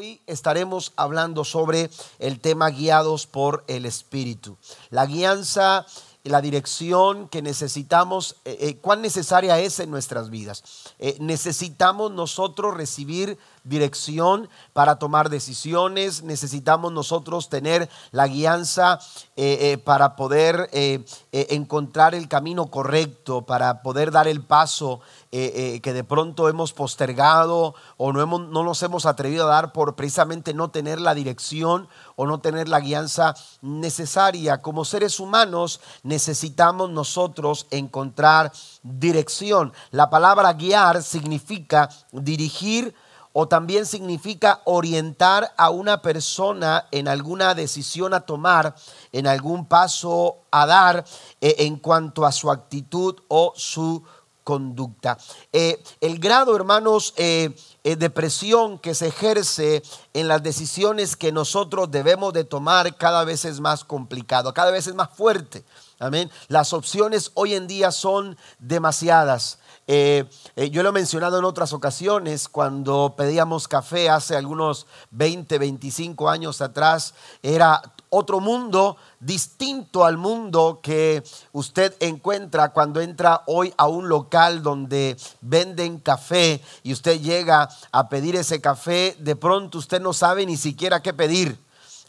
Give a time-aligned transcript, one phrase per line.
[0.00, 4.56] Hoy estaremos hablando sobre el tema guiados por el Espíritu.
[4.88, 5.84] La guianza,
[6.24, 10.64] la dirección que necesitamos, eh, eh, cuán necesaria es en nuestras vidas.
[10.98, 18.98] Eh, necesitamos nosotros recibir dirección para tomar decisiones, necesitamos nosotros tener la guianza
[19.36, 25.92] eh, eh, para poder eh, encontrar el camino correcto, para poder dar el paso que
[25.92, 30.54] de pronto hemos postergado o no, hemos, no nos hemos atrevido a dar por precisamente
[30.54, 34.60] no tener la dirección o no tener la guianza necesaria.
[34.60, 38.52] Como seres humanos necesitamos nosotros encontrar
[38.82, 39.72] dirección.
[39.92, 42.94] La palabra guiar significa dirigir,
[43.32, 48.74] o también significa orientar a una persona en alguna decisión a tomar,
[49.12, 51.04] en algún paso a dar
[51.40, 54.02] eh, en cuanto a su actitud o su
[54.42, 55.16] conducta.
[55.52, 57.54] Eh, el grado, hermanos, eh,
[57.84, 63.44] de presión que se ejerce en las decisiones que nosotros debemos de tomar cada vez
[63.44, 65.64] es más complicado, cada vez es más fuerte.
[66.00, 66.30] Amén.
[66.48, 69.58] Las opciones hoy en día son demasiadas.
[69.92, 70.24] Eh,
[70.54, 76.30] eh, yo lo he mencionado en otras ocasiones, cuando pedíamos café hace algunos 20, 25
[76.30, 83.88] años atrás, era otro mundo distinto al mundo que usted encuentra cuando entra hoy a
[83.88, 90.00] un local donde venden café y usted llega a pedir ese café, de pronto usted
[90.00, 91.58] no sabe ni siquiera qué pedir.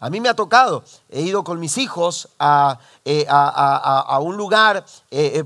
[0.03, 3.27] A mí me ha tocado, he ido con mis hijos a, eh,
[4.19, 4.83] un lugar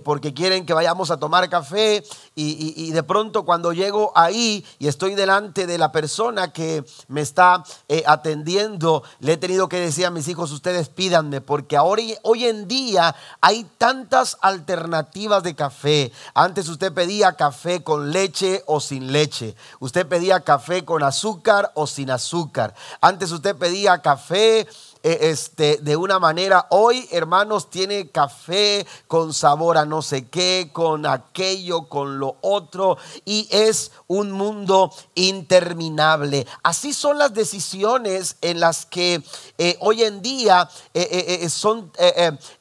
[0.03, 2.03] porque quieren que vayamos a tomar café
[2.35, 7.63] y, de pronto cuando llego ahí y estoy delante de la persona que me está
[7.89, 12.45] eh, atendiendo, le he tenido que decir a mis hijos, ustedes pídanme, porque ahora, hoy
[12.45, 16.11] en día hay tantas alternativas de café.
[16.33, 19.55] Antes usted pedía café con leche o sin leche.
[19.79, 22.73] Usted pedía café con azúcar o sin azúcar.
[23.01, 26.65] Antes usted pedía café eh, este, de una manera.
[26.71, 32.97] Hoy, hermanos, tiene café con sabor a no sé qué, con aquello, con lo otro,
[33.23, 36.47] y es un mundo interminable.
[36.63, 39.23] Así son las decisiones en las que
[39.57, 41.91] eh, hoy en día eh, son,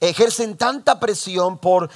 [0.00, 1.88] ejercen tanta presión por,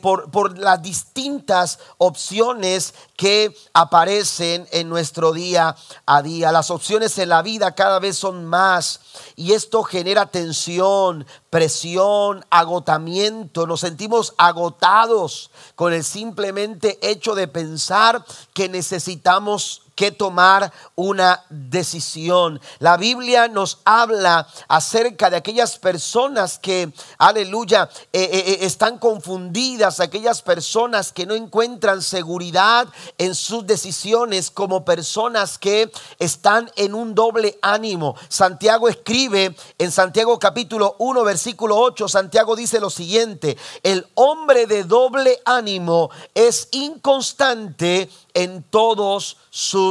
[0.00, 6.52] por, por las distintas opciones que aparecen en nuestro día a día.
[6.52, 9.00] Las opciones en la vida cada vez son más
[9.34, 13.66] y esto genera tensión, presión, agotamiento.
[13.66, 22.60] Nos sentimos agotados con el simplemente hecho de pensar que necesitamos que tomar una decisión.
[22.78, 29.98] La Biblia nos habla acerca de aquellas personas que, aleluya, eh, eh, eh, están confundidas,
[29.98, 32.86] aquellas personas que no encuentran seguridad
[33.16, 38.16] en sus decisiones como personas que están en un doble ánimo.
[38.28, 44.84] Santiago escribe en Santiago capítulo 1 versículo 8, Santiago dice lo siguiente, el hombre de
[44.84, 49.85] doble ánimo es inconstante en todos sus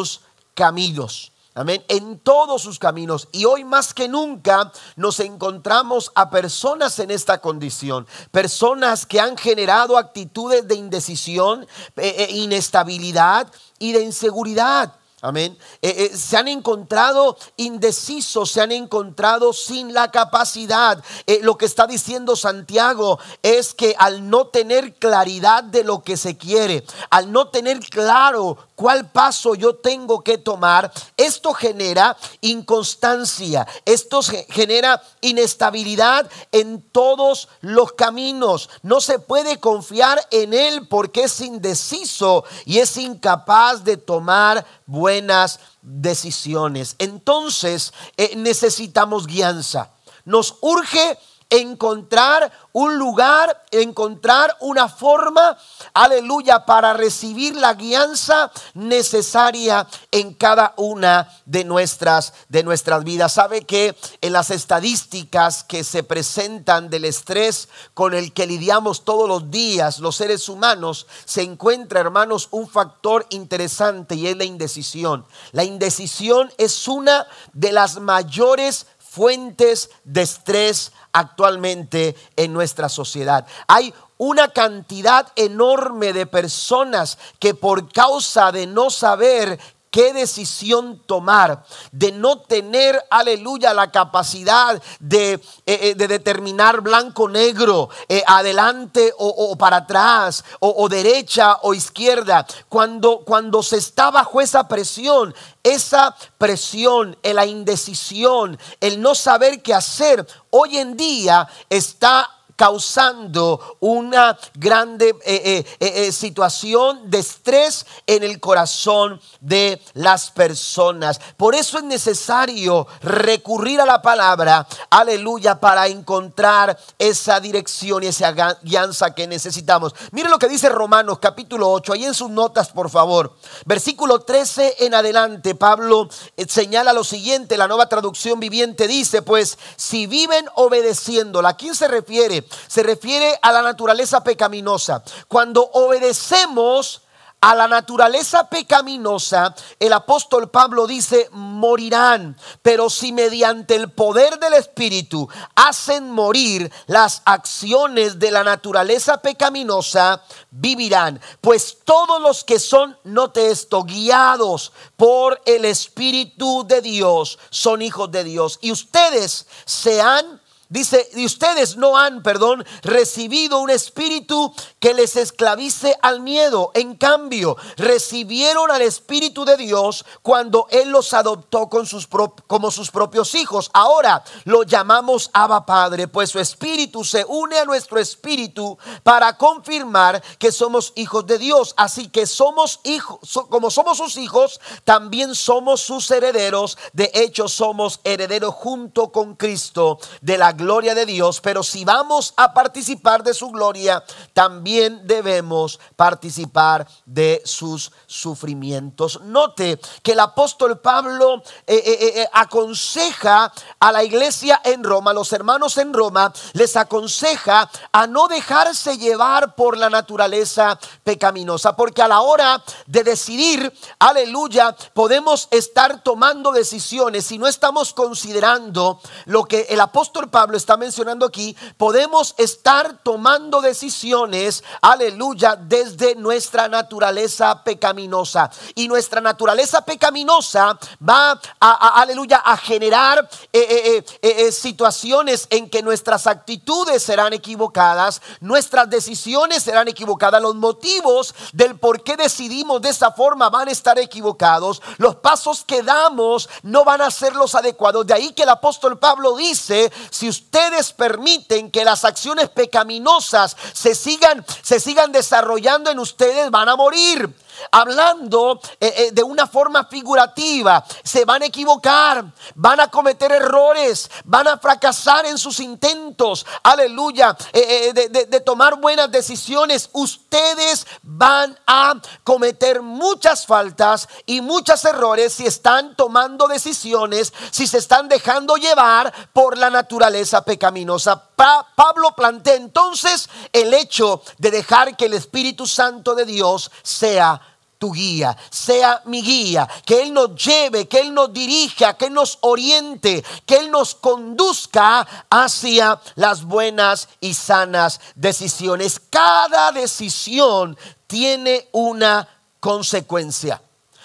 [0.53, 1.31] caminos.
[1.57, 1.81] Amén.
[1.87, 3.29] En todos sus caminos.
[3.31, 8.05] Y hoy más que nunca nos encontramos a personas en esta condición.
[8.29, 14.95] Personas que han generado actitudes de indecisión, eh, eh, inestabilidad y de inseguridad.
[15.21, 15.57] Amén.
[15.81, 21.01] Eh, se han encontrado indecisos, se han encontrado sin la capacidad.
[21.41, 26.37] Lo que está diciendo Santiago es que al no tener claridad de lo que se
[26.37, 34.21] quiere, al no tener claro cuál paso yo tengo que tomar, esto genera inconstancia, esto
[34.49, 38.69] genera inestabilidad en todos los caminos.
[38.83, 45.59] No se puede confiar en él porque es indeciso y es incapaz de tomar buenas
[45.81, 46.95] decisiones.
[46.99, 49.91] Entonces eh, necesitamos guianza.
[50.25, 51.17] Nos urge
[51.57, 55.57] encontrar un lugar, encontrar una forma,
[55.93, 63.33] aleluya, para recibir la guianza necesaria en cada una de nuestras de nuestras vidas.
[63.33, 69.27] Sabe que en las estadísticas que se presentan del estrés con el que lidiamos todos
[69.27, 75.25] los días los seres humanos, se encuentra, hermanos, un factor interesante y es la indecisión.
[75.51, 83.47] La indecisión es una de las mayores fuentes de estrés actualmente en nuestra sociedad.
[83.65, 89.57] Hay una cantidad enorme de personas que por causa de no saber
[89.95, 91.63] qué decisión tomar,
[91.93, 99.55] de no tener, aleluya, la capacidad de, eh, eh, de determinar blanco-negro, eh, adelante o,
[99.57, 102.45] para atrás, o, derecha o izquierda.
[102.67, 105.33] Cuando, cuando se está bajo esa presión,
[105.63, 114.37] esa presión, la indecisión, el no saber qué hacer, hoy en día está causando una
[114.53, 121.19] grande eh, eh, eh, situación de estrés en el corazón de las personas.
[121.37, 128.31] Por eso es necesario recurrir a la palabra, aleluya, para encontrar esa dirección y esa
[128.61, 129.93] guianza que necesitamos.
[130.11, 133.35] Mire lo que dice Romanos capítulo 8, ahí en sus notas, por favor.
[133.65, 136.09] Versículo 13 en adelante, Pablo
[136.47, 141.87] señala lo siguiente, la nueva traducción viviente dice, pues si viven obedeciéndola, ¿a quién se
[141.87, 142.44] refiere?
[142.67, 145.03] Se refiere a la naturaleza pecaminosa.
[145.27, 147.01] Cuando obedecemos
[147.45, 154.53] a la naturaleza pecaminosa, el apóstol Pablo dice, morirán, pero si mediante el poder del
[154.53, 161.21] Espíritu hacen morir las acciones de la naturaleza pecaminosa, vivirán.
[161.39, 168.09] Pues todos los que son, note esto, guiados por el Espíritu de Dios, son hijos
[168.09, 168.57] de Dios.
[168.61, 170.41] Y ustedes se han
[170.75, 176.71] Dice, y ustedes no han, perdón, recibido un espíritu que les esclavice al miedo.
[176.73, 182.09] En cambio, recibieron al Espíritu de Dios cuando Él los adoptó con sus
[182.47, 183.69] como sus propios hijos.
[183.71, 190.21] Ahora lo llamamos Abba Padre, pues su Espíritu se une a nuestro Espíritu para confirmar
[190.37, 191.73] que somos hijos de Dios.
[191.77, 193.19] Así que somos hijos,
[193.49, 196.77] como somos sus hijos, también somos sus herederos.
[196.91, 202.33] De hecho, somos herederos junto con Cristo de la gloria de Dios, pero si vamos
[202.37, 204.03] a participar de su gloria,
[204.33, 209.21] también debemos participar de sus sufrimientos.
[209.21, 215.31] Note que el apóstol Pablo eh, eh, eh, aconseja a la iglesia en Roma, los
[215.33, 222.07] hermanos en Roma, les aconseja a no dejarse llevar por la naturaleza pecaminosa, porque a
[222.07, 229.67] la hora de decidir, aleluya, podemos estar tomando decisiones si no estamos considerando lo que
[229.69, 238.49] el apóstol Pablo está mencionando aquí, podemos estar tomando decisiones, aleluya, desde nuestra naturaleza pecaminosa.
[238.75, 240.77] Y nuestra naturaleza pecaminosa
[241.07, 248.21] va a, aleluya, a generar eh, eh, eh, situaciones en que nuestras actitudes serán equivocadas,
[248.39, 253.71] nuestras decisiones serán equivocadas, los motivos del por qué decidimos de esa forma van a
[253.71, 258.05] estar equivocados, los pasos que damos no van a ser los adecuados.
[258.05, 263.95] De ahí que el apóstol Pablo dice, si ustedes permiten que las acciones pecaminosas se
[263.95, 267.33] sigan, se sigan desarrollando en ustedes, van a morir
[267.71, 270.83] hablando eh, eh, de una forma figurativa.
[271.03, 272.25] Se van a equivocar,
[272.55, 279.11] van a cometer errores, van a fracasar en sus intentos, aleluya, eh, de, tomar buenas
[279.11, 279.89] decisiones.
[279.93, 287.77] Ustedes van a cometer muchas faltas y muchos errores si están tomando decisiones, si se
[287.77, 291.21] están dejando llevar por la naturaleza pecaminosa.
[291.35, 297.41] Pablo plantea entonces el hecho de dejar que el Espíritu Santo de Dios sea
[297.77, 302.13] tu guía, sea mi guía, que Él nos lleve, que Él nos dirija, que Él
[302.13, 309.01] nos oriente, que Él nos conduzca hacia las buenas y sanas decisiones.
[309.09, 312.27] Cada decisión tiene una
[312.59, 313.61] consecuencia.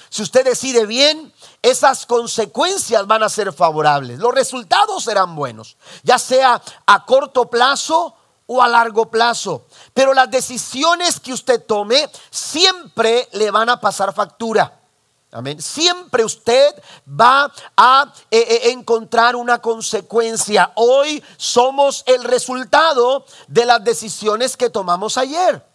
[0.08, 4.18] Si usted decide bien, esas consecuencias van a ser favorables.
[4.18, 8.14] Los resultados serán buenos, ya sea a corto plazo
[8.46, 9.66] o a largo plazo.
[9.94, 14.80] Pero las decisiones que usted tome siempre le van a pasar factura.
[15.32, 15.62] Amén.
[15.62, 16.74] Siempre usted
[17.08, 20.72] va a eh, eh, encontrar una consecuencia.
[20.74, 25.69] Hoy somos el resultado de las decisiones que tomamos ayer.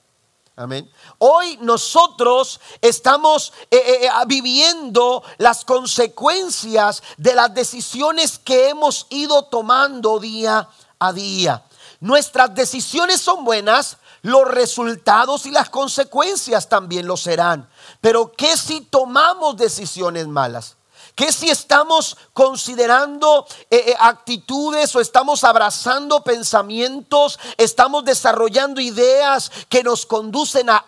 [0.58, 0.90] Amén.
[1.18, 10.70] Hoy nosotros estamos eh, viviendo las consecuencias de las decisiones que hemos ido tomando día
[11.00, 11.66] a día
[12.06, 17.68] nuestras decisiones son buenas, los resultados y las consecuencias también lo serán.
[18.02, 20.78] Pero ¿qué si tomamos decisiones malas?
[21.16, 29.82] ¿Qué si estamos considerando eh, eh, actitudes o estamos abrazando pensamientos, estamos desarrollando ideas que
[29.82, 30.84] nos conducen a,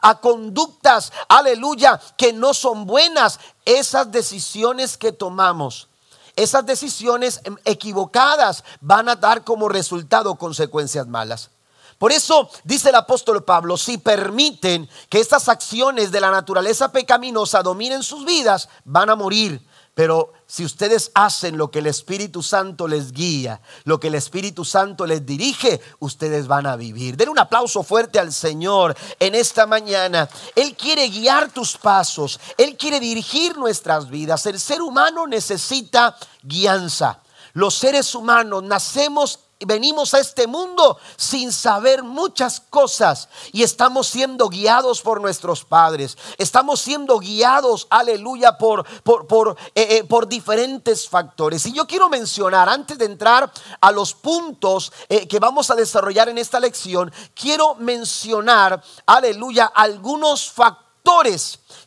[0.00, 3.40] a conductas, aleluya, que no son buenas?
[3.64, 5.88] Esas decisiones que tomamos
[6.36, 11.50] esas decisiones equivocadas van a dar como resultado consecuencias malas.
[11.98, 17.62] Por eso dice el apóstol Pablo, si permiten que estas acciones de la naturaleza pecaminosa
[17.62, 19.66] dominen sus vidas, van a morir.
[19.96, 24.62] Pero si ustedes hacen lo que el Espíritu Santo les guía, lo que el Espíritu
[24.62, 27.16] Santo les dirige, ustedes van a vivir.
[27.16, 30.28] Den un aplauso fuerte al Señor en esta mañana.
[30.54, 34.44] Él quiere guiar tus pasos, Él quiere dirigir nuestras vidas.
[34.44, 37.22] El ser humano necesita guianza.
[37.54, 44.48] Los seres humanos nacemos venimos a este mundo sin saber muchas cosas y estamos siendo
[44.48, 46.18] guiados por nuestros padres.
[46.36, 51.64] Estamos siendo guiados, aleluya, por, por, por, eh, eh, por diferentes factores.
[51.66, 56.28] Y yo quiero mencionar, antes de entrar a los puntos eh, que vamos a desarrollar
[56.28, 60.85] en esta lección, quiero mencionar, aleluya, algunos factores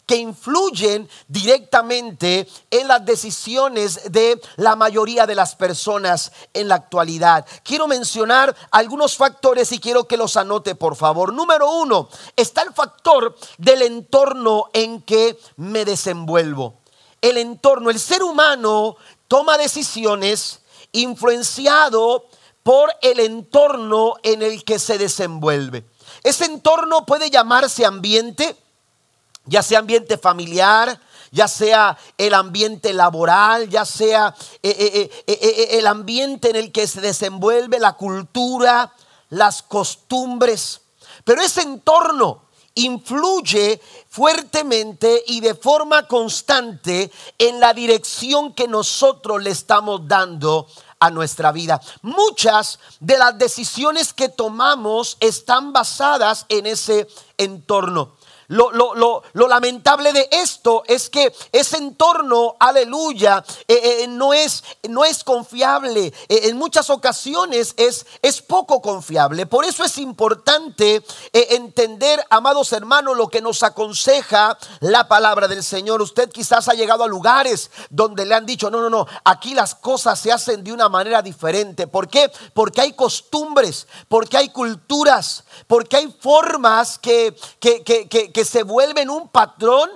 [0.05, 7.45] que influyen directamente en las decisiones de la mayoría de las personas en la actualidad.
[7.63, 11.33] Quiero mencionar algunos factores y quiero que los anote, por favor.
[11.33, 16.79] Número uno, está el factor del entorno en que me desenvuelvo.
[17.21, 18.95] El entorno, el ser humano
[19.27, 20.61] toma decisiones
[20.91, 22.25] influenciado
[22.63, 25.85] por el entorno en el que se desenvuelve.
[26.23, 28.55] Ese entorno puede llamarse ambiente,
[29.49, 30.99] ya sea ambiente familiar,
[31.31, 36.87] ya sea el ambiente laboral, ya sea eh, eh, eh, el ambiente en el que
[36.87, 38.93] se desenvuelve la cultura,
[39.29, 40.81] las costumbres.
[41.23, 42.43] Pero ese entorno
[42.75, 50.67] influye fuertemente y de forma constante en la dirección que nosotros le estamos dando
[50.99, 51.81] a nuestra vida.
[52.01, 58.18] Muchas de las decisiones que tomamos están basadas en ese entorno.
[58.49, 65.05] Lo, lo, lamentable de esto es que ese entorno, aleluya, eh, eh, no, es, no
[65.05, 66.11] es confiable.
[66.27, 69.45] Eh, en muchas ocasiones es, es poco confiable.
[69.45, 76.01] Por eso es importante entender, amados hermanos, lo que nos aconseja la palabra del Señor.
[76.01, 79.75] Usted quizás ha llegado a lugares donde le han dicho, no, no, no, aquí las
[79.75, 81.85] cosas se hacen de una manera diferente.
[81.85, 82.31] ¿Por qué?
[82.55, 89.09] Porque hay costumbres, porque hay culturas, porque hay formas que, que, que que se vuelven
[89.09, 89.89] un patrón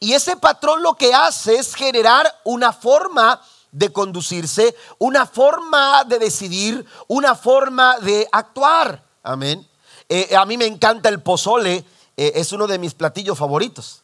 [0.00, 3.40] y ese patrón lo que hace es generar una forma
[3.72, 9.04] de conducirse, una forma de decidir, una forma de actuar.
[9.22, 9.66] Amén.
[10.08, 11.84] Eh, a mí me encanta el pozole,
[12.16, 14.02] eh, es uno de mis platillos favoritos.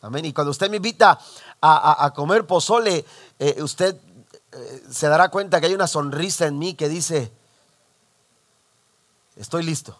[0.00, 0.24] Amén.
[0.24, 1.18] Y cuando usted me invita
[1.60, 3.04] a, comer pozole,
[3.38, 3.96] eh, usted
[4.90, 7.30] se dará cuenta que hay una sonrisa en mí que dice,
[9.36, 9.96] estoy listo.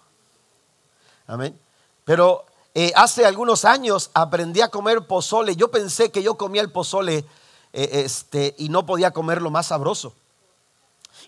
[1.27, 1.59] Amén.
[2.05, 5.57] Pero eh, hace algunos años aprendí a comer pozole.
[5.57, 7.25] Yo pensé que yo comía el pozole
[7.73, 10.15] eh, este, y no podía comerlo más sabroso.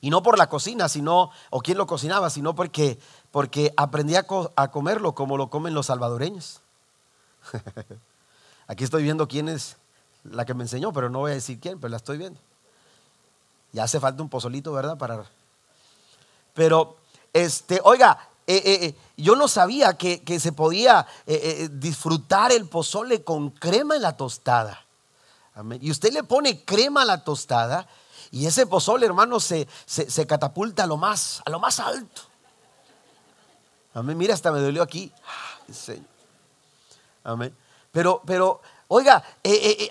[0.01, 2.99] Y no por la cocina, sino, o quién lo cocinaba, sino porque,
[3.31, 6.61] porque aprendí a, comerlo como lo comen los salvadoreños.
[8.67, 9.77] Aquí estoy viendo quién es
[10.25, 12.41] la que me enseñó, pero no voy a decir quién, pero la estoy viendo.
[13.73, 14.97] Ya hace falta un pozolito, ¿verdad?
[14.97, 15.25] Para...
[16.55, 16.97] Pero,
[17.33, 21.07] este, oiga, eh, eh, eh, yo no sabía que, se podía
[21.71, 24.85] disfrutar el pozole con crema en la tostada.
[25.81, 27.87] Y usted le pone crema a la tostada
[28.31, 32.23] y ese pozole, hermano, se, se, catapulta a lo más, a lo más alto.
[33.95, 34.19] Amén.
[34.19, 35.13] Mira, hasta me dolió aquí.
[37.23, 37.57] Amén.
[37.93, 39.25] Pero, pero, oiga,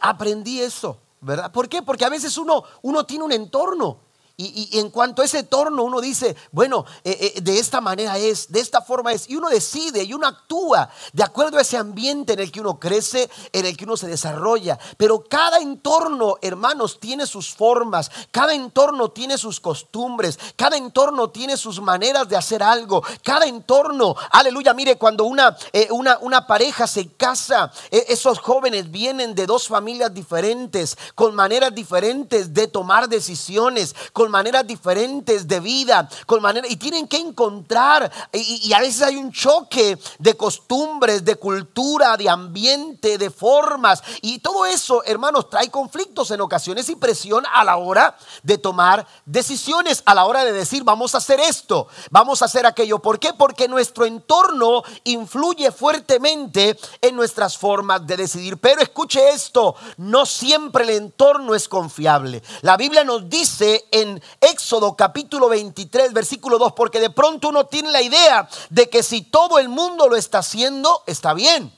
[0.01, 1.51] aprendí eso, ¿verdad?
[1.51, 1.81] ¿Por qué?
[1.81, 3.99] Porque a veces uno, uno tiene un entorno
[4.45, 8.51] y, en cuanto a ese entorno uno dice, bueno, eh, eh, de esta manera es,
[8.51, 12.33] de esta forma es, y uno decide y uno actúa de acuerdo a ese ambiente
[12.33, 14.77] en el que uno crece, en el que uno se desarrolla.
[14.97, 21.57] Pero cada entorno, hermanos, tiene sus formas, cada entorno tiene sus costumbres, cada entorno tiene
[21.57, 26.87] sus maneras de hacer algo, cada entorno, aleluya, mire, cuando una, eh, una, una pareja
[26.87, 33.95] se casa, esos jóvenes vienen de dos familias diferentes, con maneras diferentes de tomar decisiones,
[34.11, 39.15] con maneras diferentes de vida, con maneras, y tienen que encontrar, y, a veces hay
[39.15, 45.69] un choque de costumbres, de cultura, de ambiente, de formas, y todo eso, hermanos, trae
[45.69, 50.51] conflictos en ocasiones y presión a la hora de tomar decisiones, a la hora de
[50.51, 52.99] decir, vamos a hacer esto, vamos a hacer aquello.
[52.99, 53.33] ¿Por qué?
[53.33, 58.57] Porque nuestro entorno influye fuertemente en nuestras formas de decidir.
[58.57, 62.41] Pero escuche esto, no siempre el entorno es confiable.
[62.61, 67.91] La Biblia nos dice en Éxodo capítulo 23, versículo 2, porque de pronto uno tiene
[67.91, 71.71] la idea de que si todo el mundo lo está haciendo, está bien.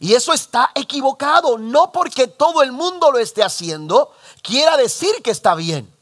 [0.00, 4.12] Y eso está equivocado, no porque todo el mundo lo esté haciendo,
[4.42, 5.92] quiera decir que está bien.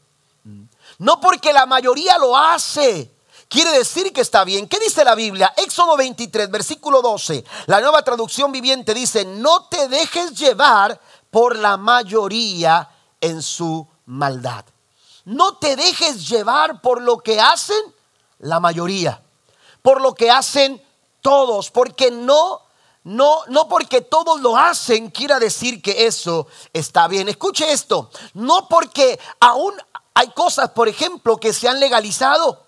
[0.97, 3.11] No porque la mayoría lo hace,
[3.47, 4.67] quiere decir que está bien.
[4.67, 5.53] ¿Qué dice la Biblia?
[5.57, 7.43] Éxodo 23, versículo 12.
[7.67, 14.65] La nueva traducción viviente dice, no te dejes llevar por la mayoría en su maldad.
[15.25, 17.81] No te dejes llevar por lo que hacen
[18.39, 19.21] la mayoría,
[19.81, 20.81] por lo que hacen
[21.21, 22.61] todos, porque no
[23.03, 27.29] no, no porque todos lo hacen quiera decir que eso está bien.
[27.29, 29.73] Escuche esto, no porque aún
[30.13, 32.67] hay cosas, por ejemplo, que se han legalizado,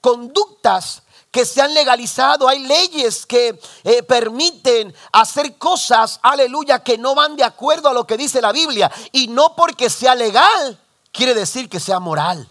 [0.00, 7.14] conductas que se han legalizado, hay leyes que eh, permiten hacer cosas, aleluya, que no
[7.14, 8.92] van de acuerdo a lo que dice la Biblia.
[9.12, 10.78] Y no porque sea legal,
[11.12, 12.50] quiere decir que sea moral.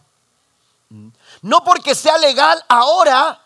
[1.41, 3.41] No porque sea legal ahora,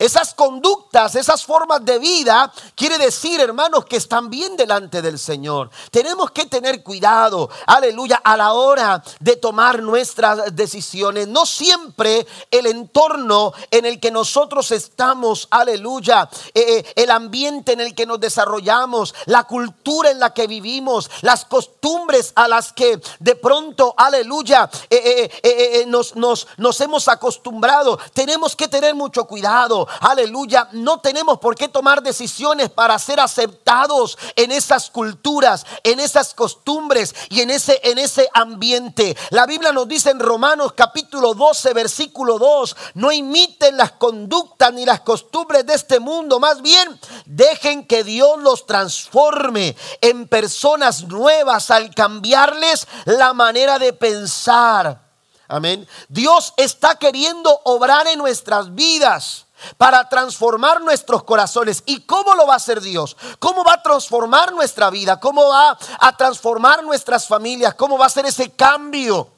[0.00, 5.70] esas conductas, esas formas de vida, quiere decir, hermanos, que están bien delante del Señor.
[5.90, 11.28] Tenemos que tener cuidado, aleluya, a la hora de tomar nuestras decisiones.
[11.28, 17.80] No siempre el entorno en el que nosotros estamos, aleluya, eh, eh, el ambiente en
[17.80, 23.02] el que nos desarrollamos, la cultura en la que vivimos, las costumbres a las que
[23.18, 27.98] de pronto, aleluya, eh, nos, nos, nos hemos acostumbrado.
[28.14, 34.18] Tenemos que tener mucho cuidado aleluya, no tenemos por qué tomar decisiones para ser aceptados
[34.36, 39.16] en esas culturas, en esas costumbres y en ese, en ese ambiente.
[39.30, 44.84] La Biblia nos dice en Romanos capítulo 12, versículo 2, no imiten las conductas ni
[44.84, 51.70] las costumbres de este mundo, más bien dejen que Dios los transforme en personas nuevas
[51.70, 55.10] al cambiarles la manera de pensar.
[55.48, 55.86] Amén.
[56.08, 61.82] Dios está queriendo obrar en nuestras vidas para transformar nuestros corazones.
[61.86, 63.16] ¿Y cómo lo va a hacer Dios?
[63.38, 65.20] ¿Cómo va a transformar nuestra vida?
[65.20, 67.74] ¿Cómo va a transformar nuestras familias?
[67.74, 69.30] ¿Cómo va a ser ese cambio?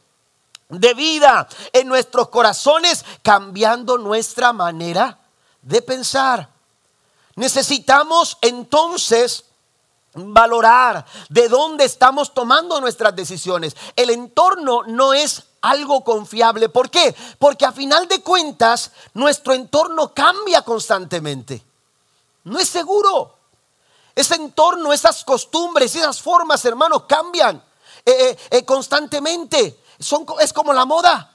[0.79, 5.19] de vida en nuestros corazones, cambiando nuestra manera
[5.61, 6.49] de pensar.
[7.37, 9.45] Necesitamos entonces
[10.15, 13.77] valorar de dónde estamos tomando nuestras decisiones.
[13.97, 16.69] El entorno no es algo confiable.
[16.69, 17.15] ¿Por qué?
[17.39, 21.63] Porque a final de cuentas nuestro entorno cambia constantemente.
[22.45, 23.39] No es seguro.
[24.15, 27.57] Ese entorno, esas costumbres, esas formas, hermanos, cambian
[28.05, 29.81] eh, eh, eh, constantemente.
[29.99, 31.31] Son, es como la moda.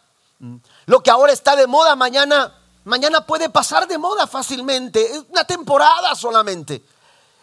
[0.86, 5.02] Lo que ahora está de moda, mañana, mañana puede pasar de moda fácilmente.
[5.02, 6.84] Es una temporada solamente.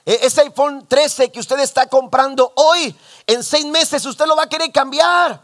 [0.04, 2.94] Ese iPhone 13 que usted está comprando hoy,
[3.26, 5.43] en seis meses usted lo va a querer cambiar.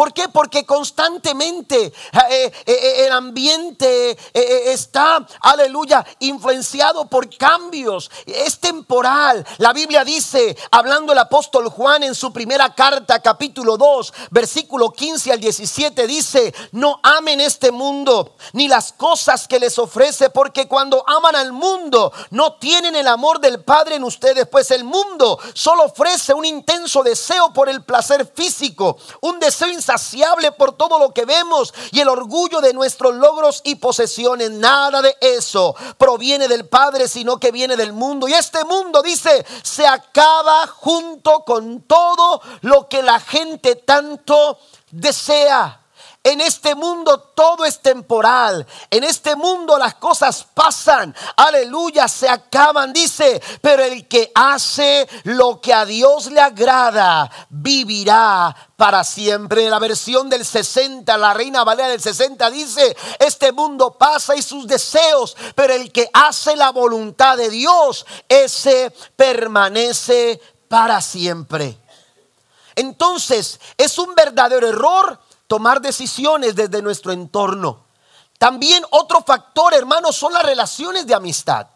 [0.00, 0.30] ¿Por qué?
[0.30, 1.92] Porque constantemente eh,
[2.30, 8.10] eh, eh, el ambiente está, aleluya, influenciado por cambios.
[8.24, 9.46] Es temporal.
[9.58, 15.32] La Biblia dice, hablando el apóstol Juan en su primera carta, capítulo 2, versículo 15
[15.32, 21.04] al 17, dice, no amen este mundo ni las cosas que les ofrece, porque cuando
[21.06, 25.84] aman al mundo no tienen el amor del Padre en ustedes, pues el mundo solo
[25.84, 29.68] ofrece un intenso deseo por el placer físico, un deseo
[30.56, 34.50] por todo lo que vemos y el orgullo de nuestros logros y posesiones.
[34.50, 38.28] Nada de eso proviene del Padre, sino que viene del mundo.
[38.28, 44.58] Y este mundo, dice, se acaba junto con todo lo que la gente tanto
[44.90, 45.79] desea.
[46.22, 48.66] En este mundo todo es temporal.
[48.90, 51.16] En este mundo las cosas pasan.
[51.34, 53.40] Aleluya, se acaban, dice.
[53.62, 59.70] Pero el que hace lo que a Dios le agrada, vivirá para siempre.
[59.70, 64.66] La versión del 60, la Reina Valera del 60 dice, este mundo pasa y sus
[64.66, 71.78] deseos, pero el que hace la voluntad de Dios, ese permanece para siempre.
[72.74, 75.18] Entonces, es un verdadero error
[75.50, 77.82] tomar decisiones desde nuestro entorno.
[78.38, 81.66] También otro factor, hermanos, son las relaciones de amistad.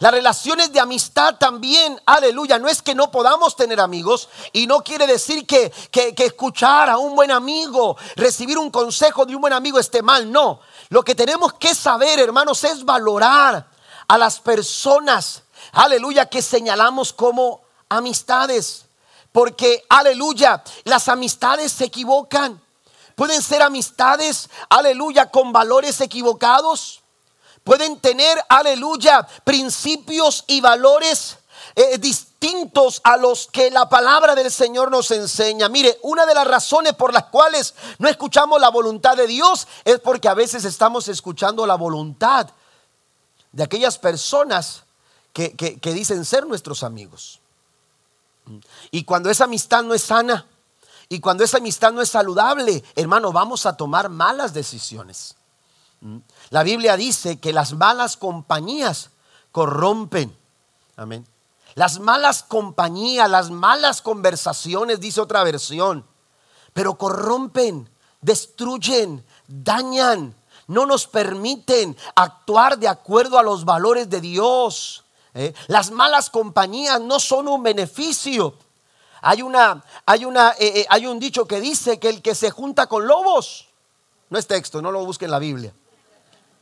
[0.00, 4.82] Las relaciones de amistad también, aleluya, no es que no podamos tener amigos y no
[4.82, 9.52] quiere decir que, que, escuchar a un buen amigo, recibir un consejo de un buen
[9.52, 10.58] amigo esté mal, no.
[10.88, 13.64] Lo que tenemos que saber, hermanos, es valorar
[14.08, 18.86] a las personas, aleluya, que señalamos como amistades.
[19.30, 22.60] Porque, aleluya, las amistades se equivocan.
[23.18, 27.02] Pueden ser amistades, aleluya, con valores equivocados.
[27.64, 31.36] Pueden tener, aleluya, principios y valores
[31.74, 35.68] eh, distintos a los que la palabra del Señor nos enseña.
[35.68, 39.98] Mire, una de las razones por las cuales no escuchamos la voluntad de Dios es
[39.98, 42.48] porque a veces estamos escuchando la voluntad
[43.50, 44.84] de aquellas personas
[45.32, 47.40] que, que dicen ser nuestros amigos.
[48.92, 50.46] Y cuando esa amistad no es sana,
[51.08, 55.36] y cuando esa amistad no es saludable, hermano, vamos a tomar malas decisiones.
[56.00, 56.18] ¿Mm?
[56.50, 59.10] La Biblia dice que las malas compañías
[59.50, 60.36] corrompen.
[60.96, 61.26] Amén.
[61.74, 66.04] Las malas compañías, las malas conversaciones, dice otra versión,
[66.72, 67.88] pero corrompen,
[68.20, 70.34] destruyen, dañan,
[70.66, 75.04] no nos permiten actuar de acuerdo a los valores de Dios.
[75.34, 75.54] ¿eh?
[75.68, 78.54] Las malas compañías no son un beneficio.
[79.20, 82.50] Hay, una, hay, una, eh, eh, hay un dicho que dice que el que se
[82.50, 83.68] junta con lobos,
[84.30, 85.72] no es texto, no lo busque en la Biblia.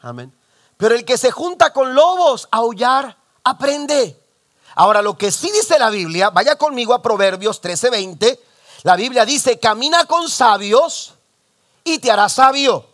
[0.02, 0.32] Amén.
[0.76, 4.20] Pero el que se junta con lobos, aullar, aprende.
[4.74, 8.38] Ahora, lo que sí dice la Biblia, vaya conmigo a Proverbios 13:20.
[8.82, 11.14] La Biblia dice: camina con sabios
[11.82, 12.86] y te harás sabio.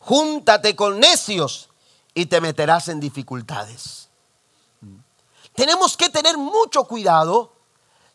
[0.00, 1.68] Júntate con necios
[2.14, 4.08] y te meterás en dificultades.
[5.54, 7.52] Tenemos que tener mucho cuidado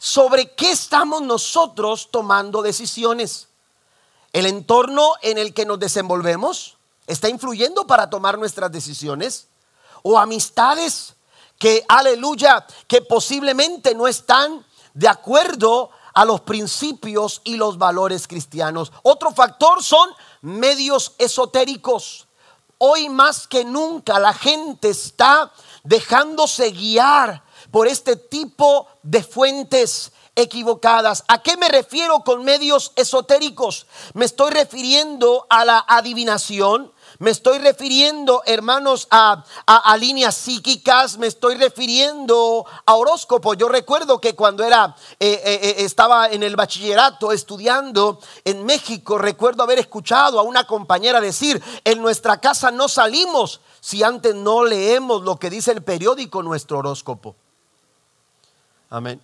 [0.03, 3.47] sobre qué estamos nosotros tomando decisiones.
[4.33, 6.75] El entorno en el que nos desenvolvemos
[7.07, 9.47] está influyendo para tomar nuestras decisiones.
[10.01, 11.15] O amistades
[11.57, 18.91] que, aleluya, que posiblemente no están de acuerdo a los principios y los valores cristianos.
[19.03, 20.09] Otro factor son
[20.41, 22.27] medios esotéricos.
[22.77, 25.49] Hoy más que nunca la gente está
[25.85, 27.41] dejándose guiar
[27.73, 31.23] por este tipo de fuentes equivocadas.
[31.27, 33.87] ¿A qué me refiero con medios esotéricos?
[34.13, 39.43] Me estoy refiriendo a la adivinación, me estoy refiriendo, hermanos, a,
[39.99, 43.55] líneas psíquicas, me estoy refiriendo a horóscopo.
[43.55, 49.17] Yo recuerdo que cuando era, eh, eh, eh, estaba en el bachillerato estudiando en México,
[49.17, 54.63] recuerdo haber escuchado a una compañera decir, en nuestra casa no salimos si antes no
[54.63, 57.35] leemos lo que dice el periódico, nuestro horóscopo.
[58.93, 59.19] Amén.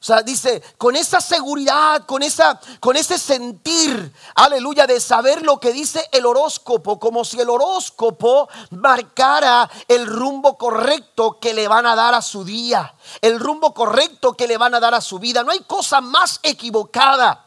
[0.00, 5.60] O sea, dice, con esa seguridad, con, esa, con ese sentir, aleluya, de saber lo
[5.60, 11.84] que dice el horóscopo, como si el horóscopo marcara el rumbo correcto que le van
[11.84, 15.18] a dar a su día, el rumbo correcto que le van a dar a su
[15.18, 15.44] vida.
[15.44, 17.44] No hay cosa más equivocada.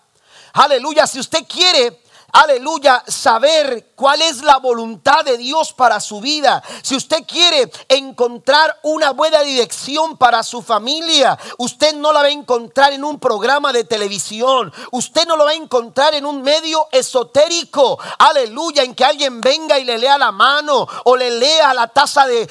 [0.53, 2.03] Aleluya, si usted quiere
[2.35, 6.61] aleluya, saber cuál es la voluntad de Dios para su vida.
[6.81, 12.31] Si usted quiere encontrar una buena dirección para su familia, usted no la va a
[12.31, 14.71] encontrar en un programa de televisión.
[14.91, 17.97] Usted no lo va a encontrar en un medio esotérico.
[18.19, 22.25] Aleluya, en que alguien venga y le lea la mano o le lea la taza
[22.27, 22.45] de,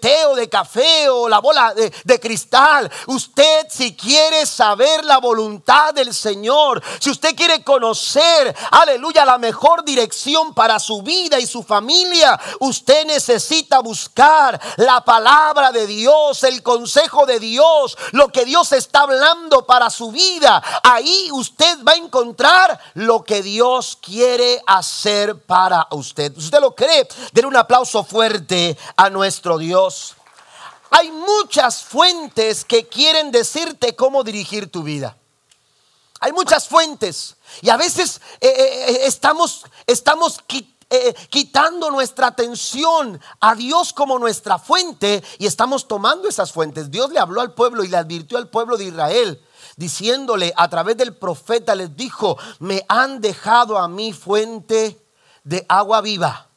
[0.00, 2.90] té o de café o la bola de, de cristal.
[3.06, 9.84] Usted si quiere saber la voluntad del Señor, si usted quiere conocer, aleluya, la mejor
[9.84, 16.62] dirección para su vida y su familia, usted necesita buscar la palabra de Dios, el
[16.62, 20.62] consejo de Dios, lo que Dios está hablando para su vida.
[20.82, 26.36] Ahí usted va a encontrar lo que Dios quiere hacer para usted.
[26.36, 27.08] ¿Usted lo cree?
[27.32, 30.14] Den un aplauso fuerte a nuestro Dios.
[30.90, 35.16] Hay muchas fuentes que quieren decirte cómo dirigir tu vida.
[36.20, 37.36] Hay muchas fuentes.
[37.60, 39.64] Y a veces eh, eh, eh, estamos,
[40.90, 46.90] estamos quitando nuestra atención a Dios como nuestra fuente y estamos tomando esas fuentes.
[46.90, 49.40] Dios le habló al pueblo y le advirtió al pueblo de Israel
[49.76, 55.00] diciéndole a través del profeta, les dijo, me han dejado a mí fuente
[55.42, 56.48] de agua viva.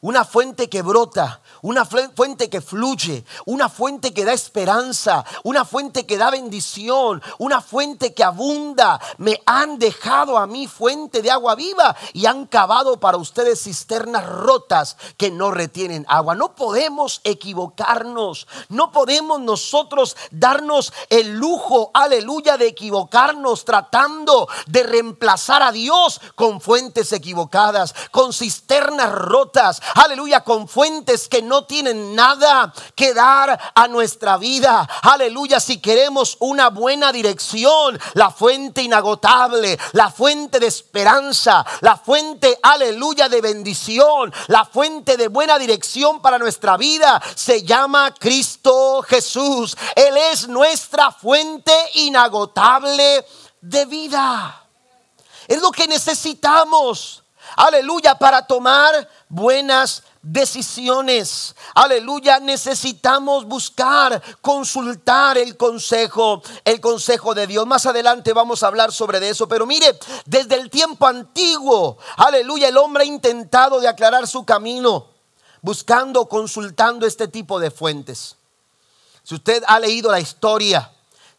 [0.00, 6.06] Una fuente que brota, una fuente que fluye, una fuente que da esperanza, una fuente
[6.06, 9.00] que da bendición, una fuente que abunda.
[9.18, 14.26] Me han dejado a mí fuente de agua viva y han cavado para ustedes cisternas
[14.26, 16.34] rotas que no retienen agua.
[16.34, 25.62] No podemos equivocarnos, no podemos nosotros darnos el lujo, aleluya, de equivocarnos tratando de reemplazar
[25.62, 32.72] a Dios con fuentes equivocadas, con cisternas rotas, aleluya, con fuentes que no tienen nada
[32.94, 34.88] que dar a nuestra vida.
[35.02, 42.58] Aleluya, si queremos una buena dirección, la fuente inagotable, la fuente de esperanza, la fuente,
[42.62, 49.76] aleluya, de bendición, la fuente de buena dirección para nuestra vida, se llama Cristo Jesús.
[49.94, 53.24] Él es nuestra fuente inagotable
[53.60, 54.64] de vida.
[55.46, 57.22] Es lo que necesitamos.
[57.56, 61.54] Aleluya, para tomar buenas decisiones.
[61.74, 67.66] Aleluya, necesitamos buscar, consultar el consejo, el consejo de Dios.
[67.66, 72.76] Más adelante vamos a hablar sobre eso, pero mire, desde el tiempo antiguo, aleluya, el
[72.76, 75.06] hombre ha intentado de aclarar su camino,
[75.62, 78.36] buscando, consultando este tipo de fuentes.
[79.22, 80.92] Si usted ha leído la historia,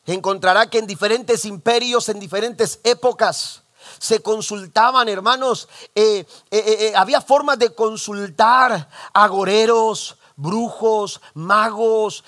[0.06, 3.62] encontrará que en diferentes imperios, en diferentes épocas,
[4.00, 12.24] se consultaban, hermanos, eh, eh, eh, había formas de consultar agoreros, brujos, magos,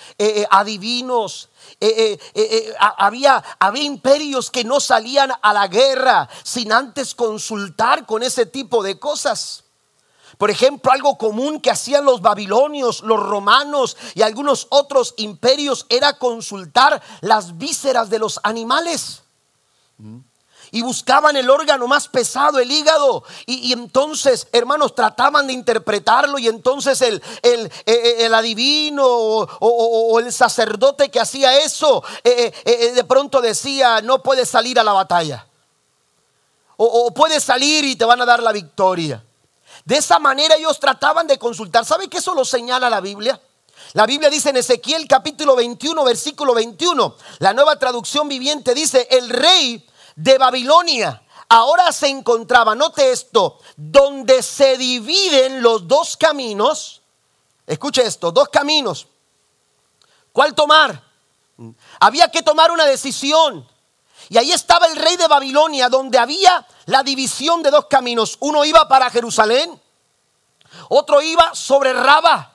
[0.50, 1.50] adivinos.
[2.98, 8.84] había, había imperios que no salían a la guerra sin antes consultar con ese tipo
[8.84, 9.64] de cosas.
[10.38, 16.18] Por ejemplo, algo común que hacían los babilonios, los romanos y algunos otros imperios era
[16.18, 19.22] consultar las vísceras de los animales.
[20.72, 23.26] Y buscaban el órgano más pesado, el hígado.
[23.46, 26.40] Y, entonces, hermanos, trataban de interpretarlo.
[26.40, 33.04] Y entonces el, el, eh, eh, adivino o, el sacerdote que hacía eso, eh, de
[33.04, 35.46] pronto decía, no puedes salir a la batalla.
[36.78, 39.24] O, o puedes salir y te van a dar la victoria.
[39.84, 41.86] De esa manera ellos trataban de consultar.
[41.86, 43.42] ¿Sabe que eso lo señala la Biblia?
[43.94, 49.30] La Biblia dice en Ezequiel capítulo 21, versículo 21, la nueva traducción viviente dice, el
[49.30, 51.22] rey de Babilonia
[51.52, 57.02] ahora se encontraba, note esto, donde se dividen los dos caminos.
[57.68, 59.08] Escuche esto, dos caminos.
[60.32, 61.04] ¿Cuál tomar?
[62.00, 63.68] Había que tomar una decisión.
[64.30, 68.38] Y ahí estaba el rey de Babilonia, donde había la división de dos caminos.
[68.40, 69.80] Uno iba para Jerusalén,
[70.88, 72.54] otro iba sobre Raba.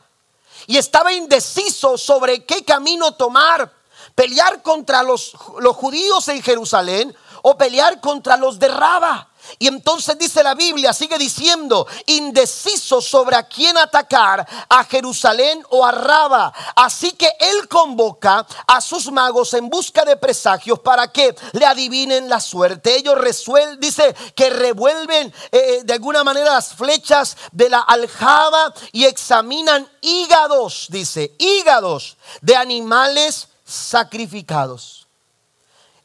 [0.66, 3.70] Y estaba indeciso sobre qué camino tomar.
[4.14, 7.14] Pelear contra los, los judíos en Jerusalén
[7.48, 9.28] o pelear contra los de Raba.
[9.60, 15.86] Y entonces dice la Biblia, sigue diciendo, indeciso sobre a quién atacar, a Jerusalén o
[15.86, 16.52] a Raba.
[16.74, 22.28] Así que él convoca a sus magos en busca de presagios para que le adivinen
[22.28, 22.96] la suerte.
[22.96, 28.74] Ellos resuelven, dice que revuelven eh, eh, de alguna manera las flechas de la aljaba
[28.90, 34.95] y examinan hígados, dice, hígados de animales sacrificados.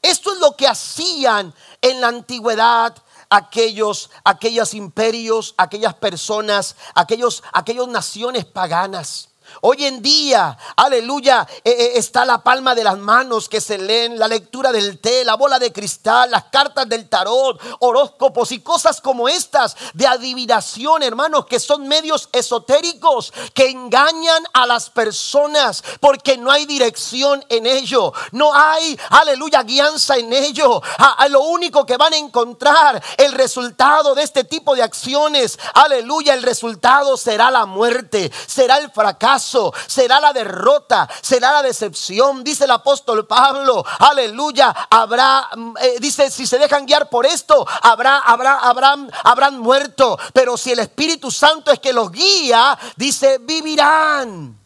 [0.01, 2.95] Esto es lo que hacían en la antigüedad
[3.31, 9.30] aquellos, aquellos imperios, aquellas personas, aquellos, aquellas naciones paganas.
[9.59, 14.17] Hoy en día, aleluya, eh, eh, está la palma de las manos que se leen,
[14.17, 19.01] la lectura del té, la bola de cristal, las cartas del tarot, horóscopos y cosas
[19.01, 26.37] como estas de adivinación, hermanos, que son medios esotéricos que engañan a las personas porque
[26.37, 30.81] no hay dirección en ello, no hay, aleluya, guianza en ello.
[30.97, 36.33] A, lo único que van a encontrar el resultado de este tipo de acciones, aleluya,
[36.33, 39.40] el resultado será la muerte, será el fracaso
[39.87, 42.43] será la derrota, será la decepción.
[42.43, 47.65] Dice el apóstol Pablo, aleluya, habrá, mm, eh, dice, si se dejan guiar por esto,
[47.81, 50.17] habrá, habrá, habrán, habrán muerto.
[50.33, 54.57] Pero si el Espíritu Santo es que los guía, dice, vivirán.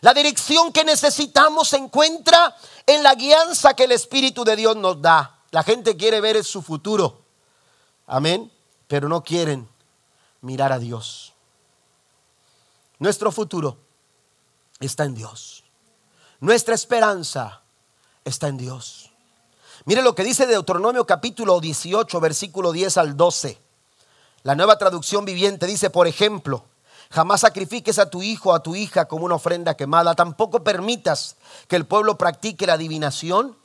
[0.00, 2.54] La dirección que necesitamos se encuentra
[2.86, 5.38] en la guianza que el Espíritu de Dios nos da.
[5.50, 7.22] La gente quiere ver su futuro.
[8.06, 8.50] Amén.
[8.86, 9.68] Pero no quieren
[10.40, 11.33] mirar a Dios.
[12.98, 13.78] Nuestro futuro
[14.80, 15.64] está en Dios.
[16.40, 17.62] Nuestra esperanza
[18.24, 19.10] está en Dios.
[19.84, 23.58] Mire lo que dice Deuteronomio capítulo 18, versículo 10 al 12.
[24.44, 26.64] La nueva traducción viviente dice, por ejemplo,
[27.10, 31.36] jamás sacrifiques a tu hijo o a tu hija como una ofrenda quemada, tampoco permitas
[31.66, 33.56] que el pueblo practique la adivinación,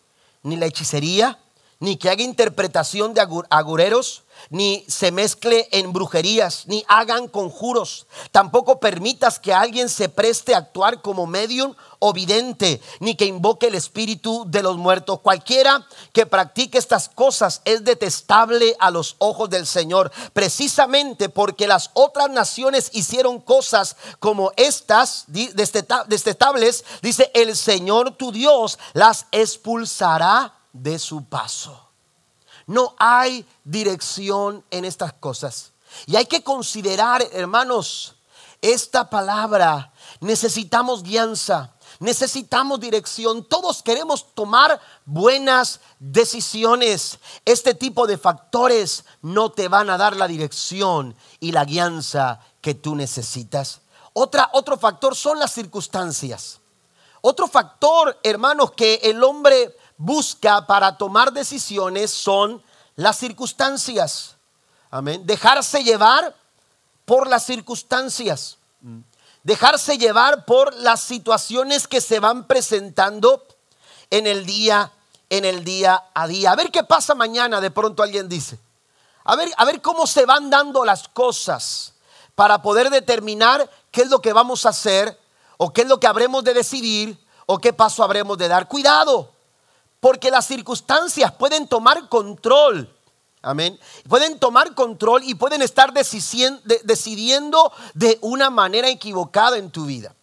[0.42, 1.40] ni la hechicería,
[1.80, 8.08] ni que haga interpretación de agureros, ni se mezcle en brujerías, ni hagan conjuros.
[8.32, 13.68] Tampoco permitas que alguien se preste a actuar como medium o vidente, ni que invoque
[13.68, 15.20] el espíritu de los muertos.
[15.20, 21.92] Cualquiera que practique estas cosas es detestable a los ojos del Señor, precisamente porque las
[21.94, 31.00] otras naciones hicieron cosas como estas, detestables, dice el Señor tu Dios las expulsará de
[31.00, 31.89] su paso.
[32.70, 35.72] No hay dirección en estas cosas.
[36.06, 38.14] Y hay que considerar, hermanos,
[38.62, 39.92] esta palabra.
[40.20, 43.44] Necesitamos guianza, necesitamos dirección.
[43.44, 47.18] Todos queremos tomar buenas decisiones.
[47.44, 52.76] Este tipo de factores no te van a dar la dirección y la guianza que
[52.76, 53.82] tú necesitas.
[54.14, 56.60] Otra, otro factor son las circunstancias.
[57.22, 62.64] Otro factor, hermanos, que el hombre busca para tomar decisiones son
[62.96, 64.38] las circunstancias.
[64.90, 65.26] Amén.
[65.26, 66.34] Dejarse llevar
[67.06, 68.58] por las circunstancias.
[69.44, 73.46] Dejarse llevar por las situaciones que se van presentando
[74.10, 74.92] en el día
[75.30, 76.52] en el día a día.
[76.52, 78.58] A ver qué pasa mañana, de pronto alguien dice.
[79.26, 81.94] A ver, a ver cómo se van dando las cosas
[82.34, 85.20] para poder determinar qué es lo que vamos a hacer
[85.58, 88.68] o qué es lo que habremos de decidir o qué paso habremos de dar.
[88.68, 89.32] Cuidado,
[90.00, 92.96] porque las circunstancias pueden tomar control
[93.42, 93.80] Amén.
[94.08, 100.14] Pueden tomar control y pueden estar decidiendo de una manera equivocada en tu vida.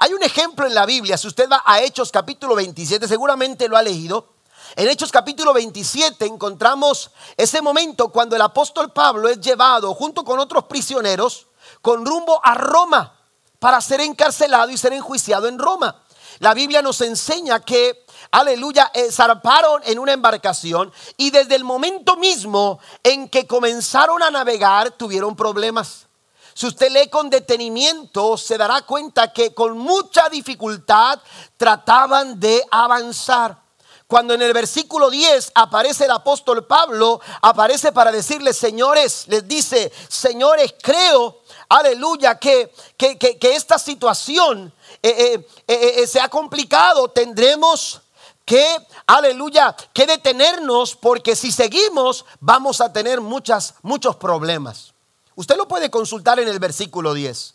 [0.00, 3.76] Hay un ejemplo en la Biblia, si usted va a Hechos capítulo 27, seguramente lo
[3.76, 4.32] ha leído.
[4.74, 10.40] En Hechos capítulo 27 encontramos ese momento cuando el apóstol Pablo es llevado junto con
[10.40, 11.46] otros prisioneros
[11.80, 13.16] con rumbo a Roma
[13.60, 16.02] para ser encarcelado y ser enjuiciado en Roma.
[16.40, 22.16] La Biblia nos enseña que aleluya, eh, zarparon en una embarcación y desde el momento
[22.16, 26.06] mismo en que comenzaron a navegar tuvieron problemas.
[26.54, 31.20] Si usted lee con detenimiento, se dará cuenta que con mucha dificultad
[31.58, 33.58] trataban de avanzar.
[34.06, 39.92] Cuando en el versículo 10 aparece el apóstol Pablo, aparece para decirles, señores, les dice,
[40.08, 47.08] señores, creo, aleluya, que, que, esta situación eh, eh, se ha complicado.
[47.08, 48.00] Tendremos
[48.46, 48.64] que,
[49.06, 54.94] aleluya, que detenernos porque si seguimos vamos a tener muchas, muchos problemas.
[55.34, 57.54] Usted lo puede consultar en el versículo 10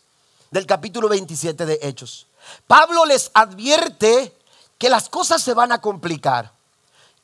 [0.52, 2.26] del capítulo 27 de Hechos.
[2.66, 4.36] Pablo les advierte
[4.78, 6.52] que las cosas se van a complicar,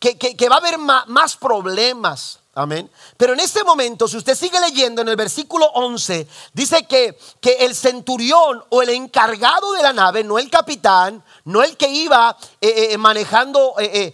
[0.01, 2.41] que, que, va a haber más problemas.
[2.59, 2.91] Amén.
[3.17, 7.53] Pero en este momento, si usted sigue leyendo en el versículo 11, dice que, que
[7.61, 12.37] el centurión o el encargado de la nave, no el capitán, no el que iba
[12.61, 14.13] eh, eh, manejando eh,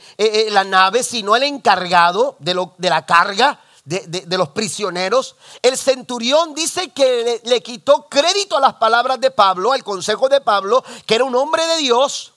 [0.50, 5.36] la nave, sino el encargado de, lo, de la carga, de, los prisioneros.
[5.62, 10.42] El centurión dice que le, quitó crédito a las palabras de Pablo, al consejo de
[10.42, 12.34] Pablo, que era un hombre de Dios,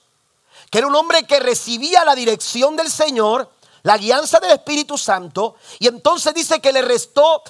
[0.70, 3.50] que era un hombre que recibía la dirección del Señor,
[3.88, 7.42] la guianza del Espíritu Santo, y entonces dice que le restó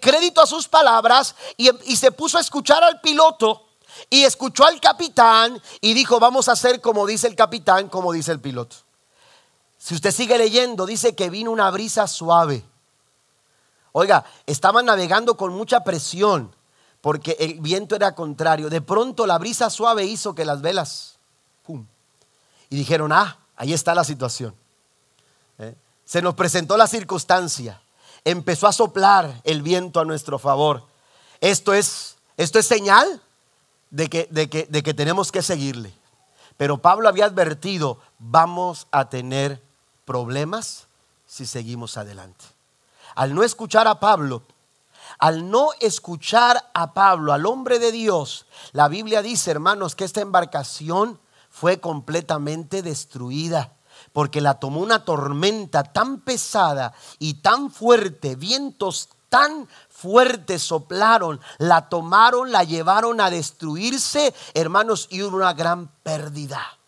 [0.00, 3.68] crédito a sus palabras y, y se puso a escuchar al piloto
[4.10, 8.32] y escuchó al capitán y dijo, vamos a hacer como dice el capitán, como dice
[8.32, 8.74] el piloto.
[9.78, 12.64] Si usted sigue leyendo, dice que vino una brisa suave.
[13.92, 16.52] Oiga, estaban navegando con mucha presión
[17.00, 18.68] porque el viento era contrario.
[18.68, 21.18] De pronto la brisa suave hizo que las velas,
[21.62, 21.86] ¡pum!
[22.68, 24.56] Y dijeron, ah, ahí está la situación.
[25.58, 25.76] ¿Eh?
[26.04, 27.80] Se nos presentó la circunstancia.
[28.24, 30.86] Empezó a soplar el viento a nuestro favor.
[31.40, 33.22] Esto es, esto es señal
[33.90, 35.94] de que, de que, de que tenemos que seguirle.
[36.56, 39.60] Pero Pablo había advertido, vamos a tener
[40.04, 40.86] problemas
[41.26, 42.44] si seguimos adelante.
[43.14, 44.42] Al no escuchar a Pablo,
[45.18, 50.20] al no escuchar a Pablo, al hombre de Dios, la Biblia dice, hermanos, que esta
[50.20, 51.18] embarcación
[51.50, 53.72] fue completamente destruida
[54.12, 61.88] porque la tomó una tormenta tan pesada y tan fuerte, vientos tan fuertes soplaron, la
[61.88, 66.78] tomaron, la llevaron a destruirse, hermanos, y hubo una gran pérdida.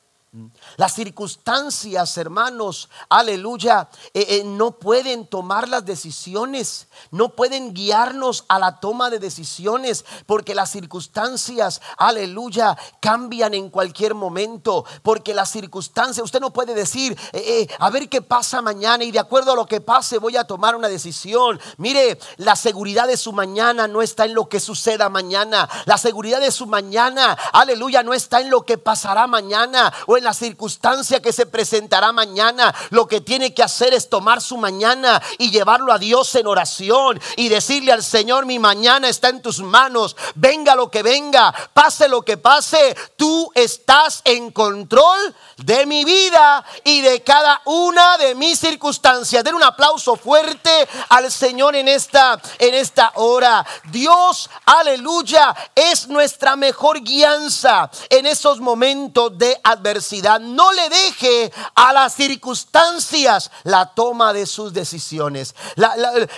[0.77, 8.59] Las circunstancias, hermanos, aleluya, eh, eh, no pueden tomar las decisiones, no pueden guiarnos a
[8.59, 16.23] la toma de decisiones, porque las circunstancias, aleluya, cambian en cualquier momento, porque las circunstancias,
[16.23, 19.67] usted no puede decir, eh, a ver qué pasa mañana y de acuerdo a lo
[19.67, 21.59] que pase voy a tomar una decisión.
[21.79, 26.41] Mire, la seguridad de su mañana no está en lo que suceda mañana, la seguridad
[26.41, 31.23] de su mañana, aleluya, no está en lo que pasará mañana o en la circunstancia
[31.23, 32.75] que se presentará mañana.
[32.91, 37.21] Lo que tiene que hacer es tomar su mañana y llevarlo a Dios en oración
[37.37, 40.17] y decirle al Señor, mi mañana está en tus manos.
[40.35, 46.65] Venga lo que venga, pase lo que pase, tú estás en control de mi vida
[46.83, 49.45] y de cada una de mis circunstancias.
[49.45, 53.65] Den un aplauso fuerte al Señor en esta en esta hora.
[53.93, 60.06] Dios, aleluya, es nuestra mejor guianza en esos momentos de adversidad
[60.41, 65.55] no le deje a las circunstancias la toma de sus decisiones.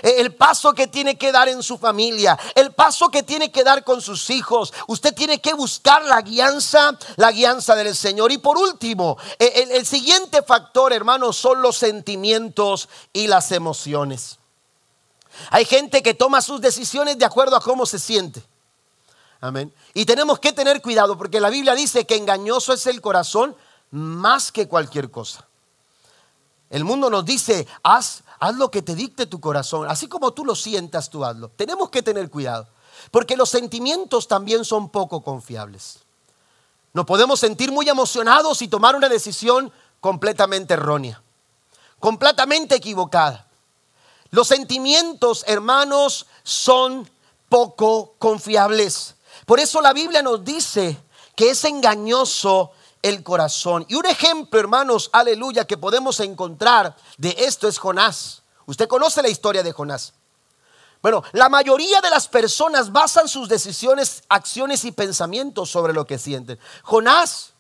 [0.03, 3.85] el paso que tiene que dar en su familia, el paso que tiene que dar
[3.85, 4.73] con sus hijos.
[4.87, 8.33] Usted tiene que buscar la guianza, la guianza del Señor.
[8.33, 14.39] Y por último, el, el siguiente factor, hermanos, son los sentimientos y las emociones.
[15.51, 18.43] Hay gente que toma sus decisiones de acuerdo a cómo se siente.
[19.41, 19.73] Amén.
[19.95, 23.57] Y tenemos que tener cuidado porque la Biblia dice que engañoso es el corazón
[23.91, 25.47] más que cualquier cosa.
[26.71, 30.45] El mundo nos dice, haz, haz lo que te dicte tu corazón, así como tú
[30.45, 31.49] lo sientas, tú hazlo.
[31.51, 32.69] Tenemos que tener cuidado,
[33.11, 36.01] porque los sentimientos también son poco confiables.
[36.93, 41.23] Nos podemos sentir muy emocionados y tomar una decisión completamente errónea,
[42.01, 43.47] completamente equivocada.
[44.31, 47.09] Los sentimientos, hermanos, son
[47.49, 49.15] poco confiables.
[49.49, 51.01] Por eso la Biblia nos dice
[51.35, 53.87] que es engañoso el corazón.
[53.89, 58.43] Y un ejemplo, hermanos, aleluya, que podemos encontrar de esto es Jonás.
[58.67, 60.13] Usted conoce la historia de Jonás.
[61.01, 66.19] Bueno, la mayoría de las personas basan sus decisiones, acciones y pensamientos sobre lo que
[66.19, 66.59] sienten.
[66.83, 67.55] Jonás,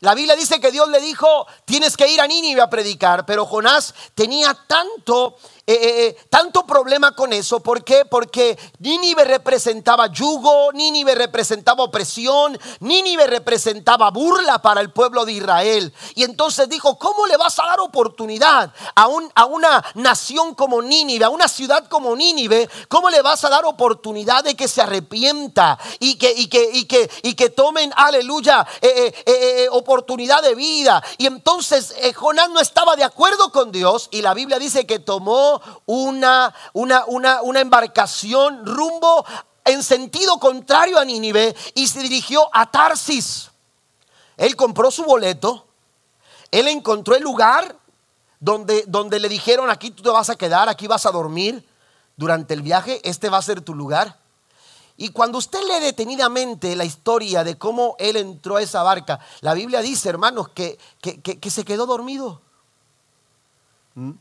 [0.00, 3.46] la Biblia dice que Dios le dijo, tienes que ir a Nínive a predicar, pero
[3.46, 5.36] Jonás tenía tanto
[5.66, 7.60] eh, eh, eh, tanto problema con eso.
[7.60, 8.04] ¿Por qué?
[8.04, 15.90] Porque Nínive representaba yugo, Nínive representaba opresión, Nínive representaba burla para el pueblo de Israel.
[16.16, 21.24] Y entonces dijo, ¿cómo le vas a dar oportunidad a, a una nación como Nínive,
[21.24, 22.68] a una ciudad como Nínive?
[22.88, 26.84] ¿Cómo le vas a dar oportunidad de que se arrepienta y que, y que, y
[26.84, 28.66] que, y que tomen, aleluya,
[29.84, 31.02] oportunidad de vida?
[31.18, 35.60] Y entonces Jonás no estaba de acuerdo con Dios y la Biblia dice que tomó
[35.86, 39.24] una, una, una, embarcación rumbo
[39.64, 43.50] en sentido contrario a Nínive y se dirigió a Tarsis.
[44.36, 45.66] Él compró su boleto,
[46.50, 47.76] él encontró el lugar
[48.40, 51.66] donde, donde le dijeron, aquí tú te vas a quedar, aquí vas a dormir
[52.16, 54.23] durante el viaje, este va a ser tu lugar.
[54.96, 59.54] Y cuando usted lee detenidamente la historia de cómo él entró a esa barca, la
[59.54, 62.40] Biblia dice, hermanos, que, que, se quedó dormido.
[63.94, 64.12] ¿Mm?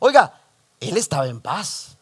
[0.00, 0.40] Oiga,
[0.80, 1.96] él estaba en paz.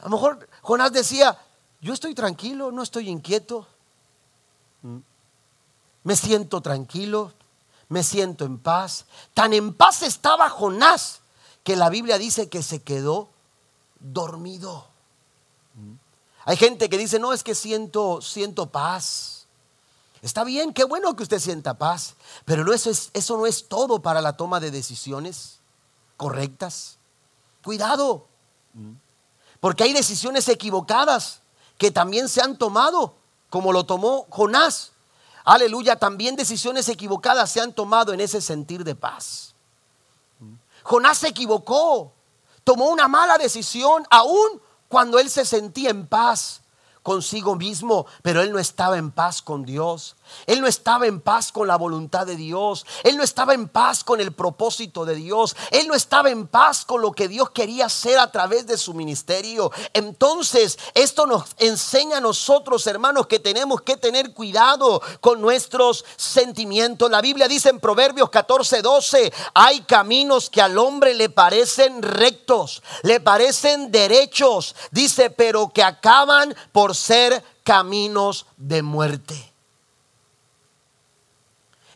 [0.00, 1.38] A lo mejor Jonás decía,
[1.80, 3.66] yo estoy tranquilo, no estoy inquieto.
[4.82, 4.98] Mm.
[6.04, 7.32] Me siento tranquilo,
[7.88, 9.04] me siento en paz.
[9.34, 11.20] Tan en paz estaba Jonás
[11.62, 13.28] que la Biblia dice que se quedó
[14.00, 14.86] dormido.
[15.74, 16.03] Mm.
[16.44, 19.46] Hay gente que dice, no, es que siento, siento paz.
[20.20, 22.14] Está bien, qué bueno que usted sienta paz,
[22.44, 25.58] pero eso, es, eso no es todo para la toma de decisiones
[26.16, 26.96] correctas.
[27.62, 28.26] Cuidado,
[29.60, 31.40] porque hay decisiones equivocadas
[31.78, 33.14] que también se han tomado,
[33.50, 34.92] como lo tomó Jonás.
[35.44, 39.54] Aleluya, también decisiones equivocadas se han tomado en ese sentir de paz.
[40.84, 42.12] Jonás se equivocó,
[42.64, 46.62] tomó una mala decisión aún cuando él se sentía en paz
[47.04, 50.16] consigo mismo, pero él no estaba en paz con Dios.
[50.46, 52.86] Él no estaba en paz con la voluntad de Dios.
[53.02, 55.54] Él no estaba en paz con el propósito de Dios.
[55.70, 58.94] Él no estaba en paz con lo que Dios quería hacer a través de su
[58.94, 59.70] ministerio.
[59.92, 67.10] Entonces, esto nos enseña a nosotros, hermanos, que tenemos que tener cuidado con nuestros sentimientos.
[67.10, 72.82] La Biblia dice en Proverbios 14, 12, hay caminos que al hombre le parecen rectos,
[73.02, 74.74] le parecen derechos.
[74.90, 79.52] Dice, pero que acaban por ser caminos de muerte.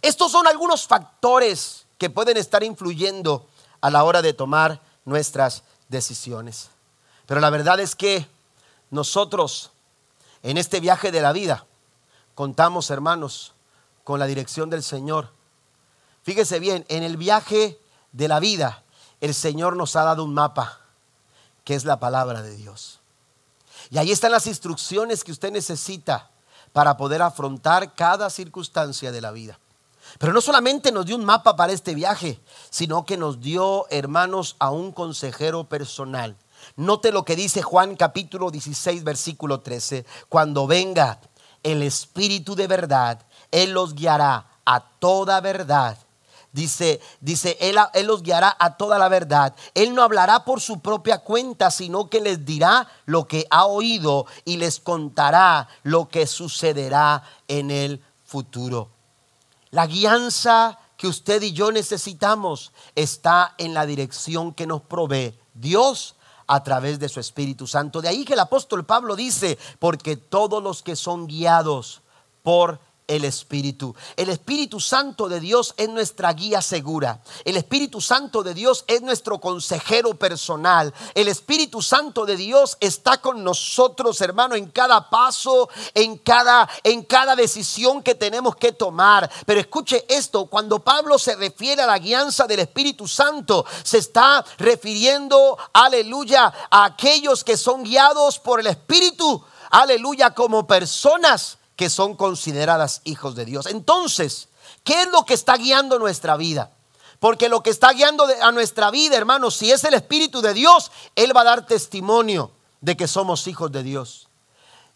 [0.03, 3.47] Estos son algunos factores que pueden estar influyendo
[3.81, 6.71] a la hora de tomar nuestras decisiones.
[7.27, 8.29] Pero la verdad es que
[8.91, 9.71] nosotros
[10.43, 11.67] en este viaje de la vida
[12.35, 13.53] contamos, hermanos,
[14.05, 15.31] con la dirección del Señor.
[16.23, 17.81] Fíjese bien, en el viaje
[18.13, 18.83] de la vida
[19.21, 20.81] el Señor nos ha dado un mapa,
[21.65, 22.98] que es la palabra de Dios.
[23.91, 26.31] Y ahí están las instrucciones que usted necesita
[26.73, 29.59] para poder afrontar cada circunstancia de la vida.
[30.19, 34.57] Pero no solamente nos dio un mapa para este viaje, sino que nos dio, hermanos,
[34.59, 36.37] a un consejero personal.
[36.77, 40.07] Note lo que dice Juan capítulo 16, versículo 13.
[40.29, 41.21] Cuando venga
[41.63, 45.99] el Espíritu de verdad, Él los guiará a toda verdad.
[46.53, 49.55] Dice, dice, él, él, los guiará a toda la verdad.
[49.75, 54.27] Él no hablará por su propia cuenta, sino que les dirá lo que ha oído
[54.45, 58.89] y les contará lo que sucederá en el futuro.
[59.71, 66.17] La guianza que usted y yo necesitamos está en la dirección que nos provee Dios
[66.47, 68.01] a través de su Espíritu Santo.
[68.01, 72.01] De ahí que el apóstol Pablo dice, porque todos los que son guiados
[72.43, 73.95] por el Espíritu.
[74.17, 77.21] El Espíritu Santo de Dios es nuestra guía segura.
[77.45, 80.95] El Espíritu Santo de Dios es nuestro consejero personal.
[81.15, 87.03] El Espíritu Santo de Dios está con nosotros, hermano, en cada paso, en cada en
[87.05, 89.31] cada decisión que tenemos que tomar.
[89.47, 94.45] Pero escuche esto, cuando Pablo se refiere a la guianza del Espíritu Santo, se está
[94.59, 102.17] refiriendo, aleluya, a aquellos que son guiados por el Espíritu, aleluya, como personas que son
[102.17, 103.67] consideradas hijos de Dios.
[103.67, 104.49] Entonces,
[104.83, 106.73] ¿qué es lo que está guiando nuestra vida?
[107.21, 110.91] Porque lo que está guiando a nuestra vida, hermanos, si es el Espíritu de Dios,
[111.15, 112.51] Él va a dar testimonio
[112.81, 114.29] de que somos hijos de Dios.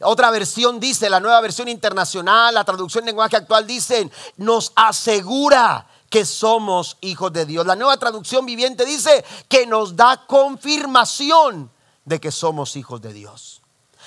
[0.01, 5.87] Otra versión dice, la nueva versión internacional, la traducción en lenguaje actual dicen, nos asegura
[6.11, 7.65] que somos hijos de Dios.
[7.65, 11.71] La nueva traducción viviente dice que nos da confirmación
[12.05, 13.62] de que somos hijos de Dios.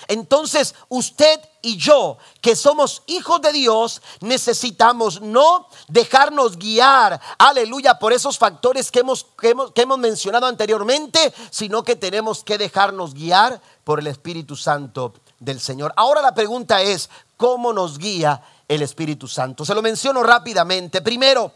[0.07, 8.13] Entonces usted y yo, que somos hijos de Dios, necesitamos no dejarnos guiar, aleluya, por
[8.13, 13.99] esos factores que hemos, que hemos, mencionado anteriormente, sino que tenemos que dejarnos guiar por
[13.99, 15.91] el Espíritu Santo del Señor.
[15.95, 19.65] Ahora la pregunta es, ¿cómo nos guía el Espíritu Santo?
[19.65, 21.01] Se lo menciono rápidamente.
[21.01, 21.51] Primero,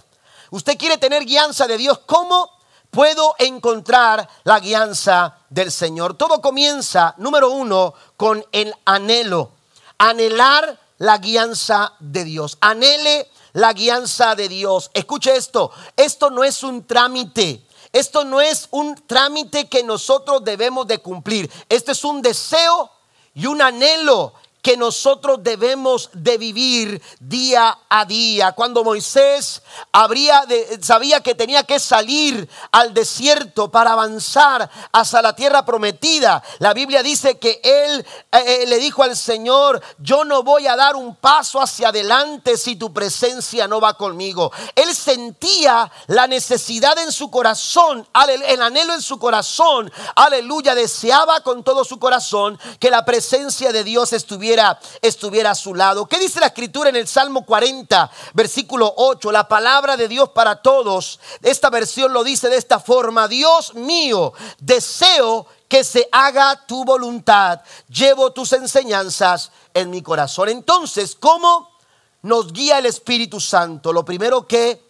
[0.50, 2.59] usted quiere tener guianza de Dios, ¿cómo?
[2.92, 6.16] Puedo encontrar la guianza del Señor.
[6.16, 9.52] Todo comienza, número uno, con el anhelo.
[9.98, 12.58] Anhelar la guianza de Dios.
[12.62, 14.92] Anhele la guianza de Dios.
[14.94, 17.66] Escuche esto, esto no es un trámite.
[17.92, 21.52] Esto no es un trámite que nosotros debemos de cumplir.
[21.70, 22.92] Este es un deseo
[23.34, 28.51] y un anhelo que nosotros debemos de vivir día a día.
[28.51, 35.36] Cuando Moisés habría de, sabía que tenía que salir al desierto para avanzar hacia la
[35.36, 40.43] tierra prometida, la Biblia dice que él eh, eh, le dijo al Señor, yo no
[40.43, 44.51] voy a dar un paso hacia adelante si tu presencia no va conmigo.
[44.76, 51.64] Él sentía la necesidad en su corazón, el anhelo en su corazón, aleluya, deseaba con
[51.64, 54.49] todo su corazón que la presencia de Dios estuviera
[55.02, 56.06] estuviera, a su lado.
[56.06, 59.32] ¿Qué dice la escritura en el Salmo 40, versículo 8?
[59.32, 61.20] La palabra de Dios para todos.
[61.41, 63.28] Esta versión lo dice de esta forma.
[63.28, 67.62] Dios mío, deseo que se haga tu voluntad.
[67.88, 70.50] Llevo tus enseñanzas en mi corazón.
[70.50, 71.70] Entonces, ¿cómo
[72.22, 73.93] nos guía el Espíritu Santo?
[73.93, 74.84] Lo primero que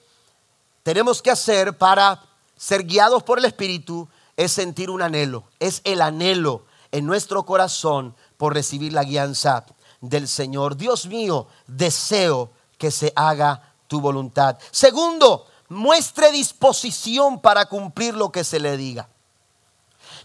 [0.84, 2.24] tenemos que hacer para
[2.56, 4.08] ser guiados por el Espíritu
[4.38, 5.44] es sentir un anhelo.
[5.60, 9.66] Es el anhelo en nuestro corazón por recibir la guianza
[10.00, 10.78] del Señor.
[10.78, 14.58] Dios mío, deseo que se haga tu voluntad.
[14.72, 19.10] Segundo, muestre disposición para cumplir lo que se le diga.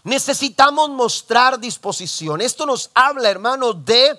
[0.05, 2.39] Necesitamos mostrar disposición.
[2.39, 4.17] Esto nos habla, hermanos, de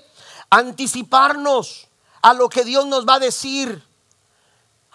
[0.50, 1.88] anticiparnos
[2.20, 3.82] a lo que Dios nos va a decir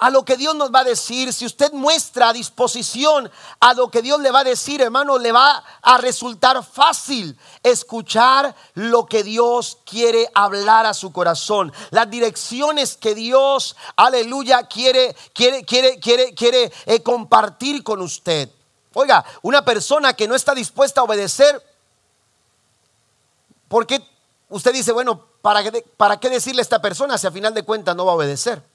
[0.01, 3.29] a lo que Dios nos va a decir, si usted muestra disposición
[3.59, 8.55] a lo que Dios le va a decir, hermano, le va a resultar fácil escuchar
[8.73, 11.71] lo que Dios quiere hablar a su corazón.
[11.91, 18.49] Las direcciones que Dios, aleluya, quiere, quiere, quiere, quiere, quiere eh, compartir con usted.
[18.95, 21.63] Oiga, una persona que no está dispuesta a obedecer,
[23.67, 24.01] ¿por qué
[24.49, 27.61] usted dice, bueno, ¿para qué, para qué decirle a esta persona si a final de
[27.61, 28.70] cuentas no va a obedecer?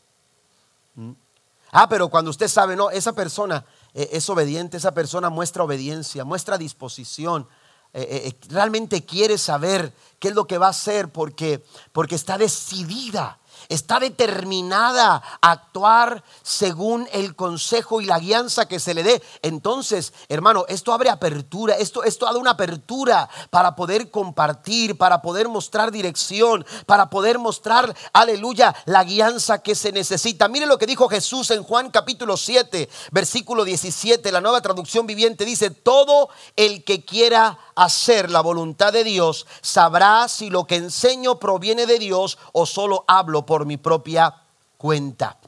[1.72, 6.24] Ah, pero cuando usted sabe, no, esa persona eh, es obediente, esa persona muestra obediencia,
[6.24, 7.48] muestra disposición,
[7.92, 12.38] eh, eh, realmente quiere saber qué es lo que va a hacer porque, porque está
[12.38, 13.38] decidida
[13.68, 19.22] está determinada a actuar según el consejo y la guianza que se le dé.
[19.42, 25.48] Entonces, hermano, esto abre apertura, esto, esto da una apertura para poder compartir, para poder
[25.48, 30.48] mostrar dirección, para poder mostrar, aleluya, la guianza que se necesita.
[30.48, 35.44] Mire lo que dijo Jesús en Juan capítulo 7, versículo 17, la nueva traducción viviente
[35.44, 41.38] dice, todo el que quiera hacer la voluntad de Dios sabrá si lo que enseño
[41.38, 44.34] proviene de Dios o solo hablo por mi propia
[44.76, 45.38] cuenta.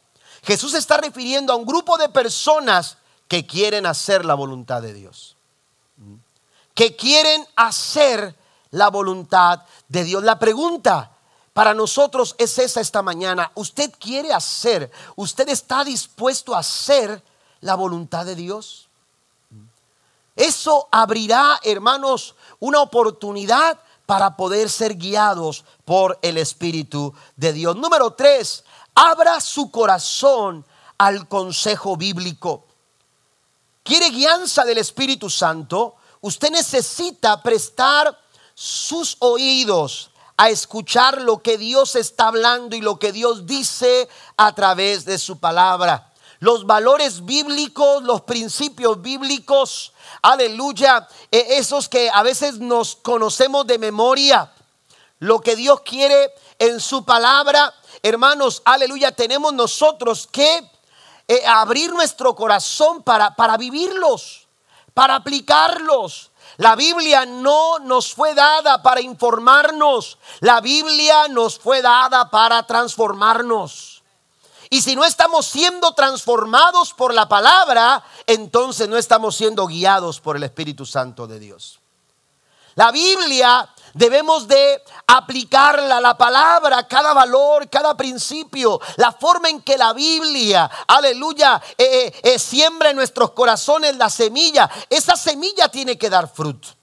[0.42, 2.96] Jesús está refiriendo a un grupo de personas
[3.26, 5.36] que quieren hacer la voluntad de Dios.
[6.74, 8.34] Que quieren hacer
[8.70, 10.22] la voluntad de Dios.
[10.22, 11.10] La pregunta
[11.52, 13.50] para nosotros es esa esta mañana.
[13.54, 14.90] ¿Usted quiere hacer?
[15.16, 17.22] ¿Usted está dispuesto a hacer
[17.60, 18.88] la voluntad de Dios?
[20.36, 23.78] Eso abrirá, hermanos, una oportunidad
[24.08, 27.76] para poder ser guiados por el Espíritu de Dios.
[27.76, 30.64] Número tres, abra su corazón
[30.96, 32.64] al consejo bíblico.
[33.82, 35.96] ¿Quiere guianza del Espíritu Santo?
[36.22, 38.18] Usted necesita prestar
[38.54, 44.54] sus oídos a escuchar lo que Dios está hablando y lo que Dios dice a
[44.54, 46.07] través de su palabra.
[46.40, 53.78] Los valores bíblicos, los principios bíblicos, aleluya, e-, esos que a veces nos conocemos de
[53.78, 54.52] memoria,
[55.18, 60.70] lo que Dios quiere en su palabra, hermanos, aleluya, tenemos nosotros que
[61.26, 64.46] eh, abrir nuestro corazón para, para vivirlos,
[64.94, 66.30] para aplicarlos.
[66.56, 73.97] La Biblia no nos fue dada para informarnos, la Biblia nos fue dada para transformarnos.
[74.70, 80.36] Y si no estamos siendo transformados por la palabra, entonces no estamos siendo guiados por
[80.36, 81.80] el Espíritu Santo de Dios.
[82.74, 89.76] La Biblia debemos de aplicarla, la palabra, cada valor, cada principio, la forma en que
[89.76, 94.70] la Biblia, aleluya, eh, eh, eh, siembra en nuestros corazones la semilla.
[94.88, 96.77] Esa semilla tiene que dar fruto.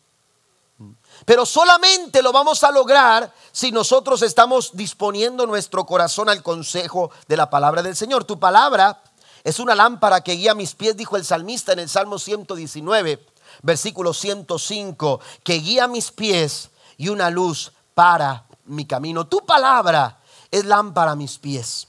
[1.26, 7.36] Pero solamente lo vamos a lograr si nosotros estamos disponiendo nuestro corazón al consejo de
[7.36, 8.26] la palabra del Señor.
[8.26, 9.02] Tu palabra
[9.44, 13.26] es una lámpara que guía mis pies, dijo el salmista en el Salmo 119,
[13.64, 19.26] versículo 105, que guía mis pies y una luz para mi camino.
[19.26, 20.20] Tu palabra
[20.52, 21.88] es lámpara a mis pies.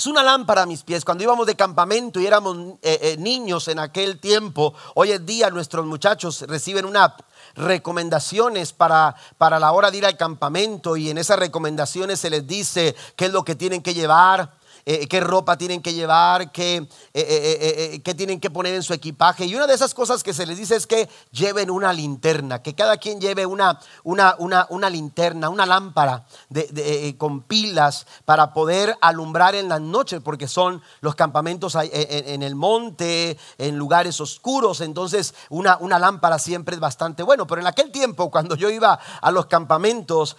[0.00, 1.04] Es una lámpara a mis pies.
[1.04, 5.50] Cuando íbamos de campamento y éramos eh, eh, niños en aquel tiempo, hoy en día
[5.50, 7.14] nuestros muchachos reciben una
[7.54, 12.46] recomendaciones para, para la hora de ir al campamento y en esas recomendaciones se les
[12.46, 14.50] dice qué es lo que tienen que llevar,
[14.84, 18.92] eh, qué ropa tienen que llevar, qué, eh, eh, qué, tienen que poner en su
[18.92, 19.44] equipaje.
[19.44, 22.74] Y una de esas cosas que se les dice es que lleven una linterna, que
[22.74, 29.54] cada quien lleve una, una, una, linterna, una lámpara de, con pilas para poder alumbrar
[29.54, 34.80] en las noches, porque son los campamentos en, el monte, en lugares oscuros.
[34.80, 37.46] Entonces, una, una lámpara siempre es bastante bueno.
[37.46, 40.36] Pero en aquel tiempo, cuando yo iba a los campamentos,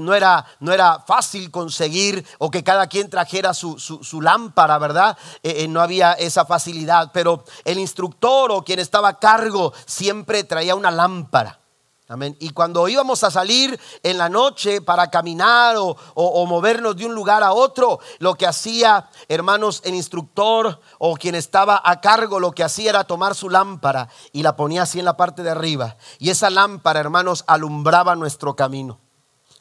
[0.00, 5.16] no, era, no era fácil conseguir o que cada quien trajera su su, lámpara, ¿verdad?
[5.42, 10.44] Eh, eh, no había esa facilidad, pero el instructor o quien estaba a cargo siempre
[10.44, 11.60] traía una lámpara.
[12.06, 12.36] Amén.
[12.38, 17.14] Y cuando íbamos a salir en la noche para caminar o, o, movernos de un
[17.14, 22.52] lugar a otro, lo que hacía, hermanos, el instructor o quien estaba a cargo, lo
[22.52, 25.96] que hacía era tomar su lámpara y la ponía así en la parte de arriba.
[26.18, 29.00] Y esa lámpara, hermanos, alumbraba nuestro camino.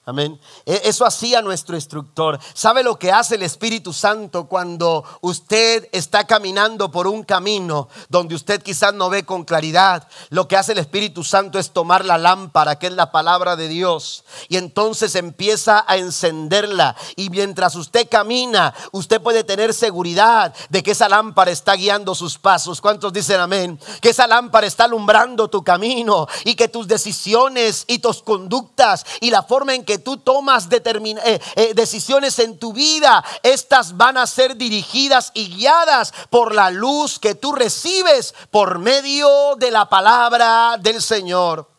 [0.06, 0.38] Amén.
[0.66, 2.38] E, eso hacía nuestro instructor.
[2.54, 8.36] ¿Sabe lo que hace el Espíritu Santo cuando usted está caminando por un camino donde
[8.36, 10.06] usted quizás no ve con claridad?
[10.30, 13.70] Lo que hace el Espíritu Santo es tomar la lámpara, que es la palabra de
[13.70, 16.97] Dios, y entonces empieza a encenderla.
[17.16, 22.38] Y mientras usted camina, usted puede tener seguridad de que esa lámpara está guiando sus
[22.38, 22.82] pasos.
[22.82, 23.80] ¿Cuántos dicen amén?
[24.01, 29.30] Que esa lámpara está alumbrando tu camino y que tus decisiones y tus conductas y
[29.30, 34.28] la forma en que tú tomas eh, eh, decisiones en tu vida, estas van a
[34.28, 40.78] ser dirigidas y guiadas por la luz que tú recibes por medio de la palabra
[40.80, 41.73] del Señor.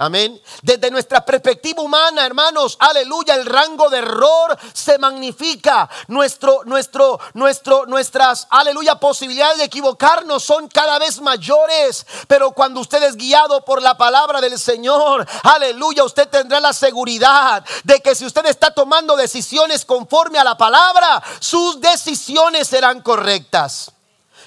[0.00, 0.40] Amén.
[0.62, 5.90] Desde nuestra perspectiva humana, hermanos, aleluya, el rango de error se magnifica.
[6.06, 12.06] Nuestro, nuestro, nuestro, nuestras, aleluya, posibilidades de equivocarnos son cada vez mayores.
[12.28, 17.64] Pero cuando usted es guiado por la palabra del Señor, aleluya, usted tendrá la seguridad
[17.82, 23.90] de que si usted está tomando decisiones conforme a la palabra, sus decisiones serán correctas.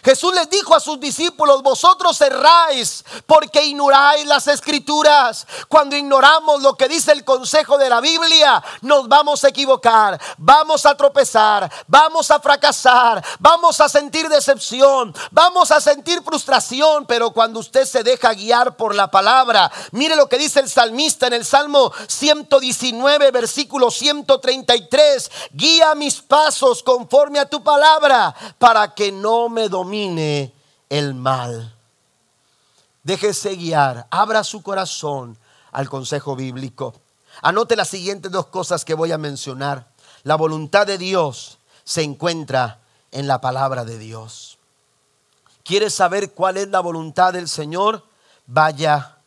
[0.04, 5.46] Jesús les dijo a sus discípulos, vosotros erráis porque ignoráis las escrituras.
[5.68, 10.86] Cuando ignoramos lo que dice el consejo de la Biblia, nos vamos a equivocar, vamos
[10.86, 17.60] a tropezar, vamos a fracasar, vamos a sentir decepción, vamos a sentir frustración, pero cuando
[17.60, 21.46] usted se deja guiar por la palabra, mire lo que dice el salmista en el
[21.46, 29.70] Salmo 119, versículo 133, guía mis pasos conforme a tu palabra para que no me
[29.70, 29.91] domine
[30.90, 31.76] el mal.
[33.04, 35.38] Déjese guiar, abra su corazón
[35.72, 36.94] al consejo bíblico.
[37.42, 39.88] Anote las siguientes dos cosas que voy a mencionar.
[40.24, 42.80] La voluntad de Dios se encuentra
[43.12, 44.58] en la palabra de Dios.
[45.64, 48.06] ¿Quieres saber cuál es la voluntad del Señor?
[48.46, 49.18] Vaya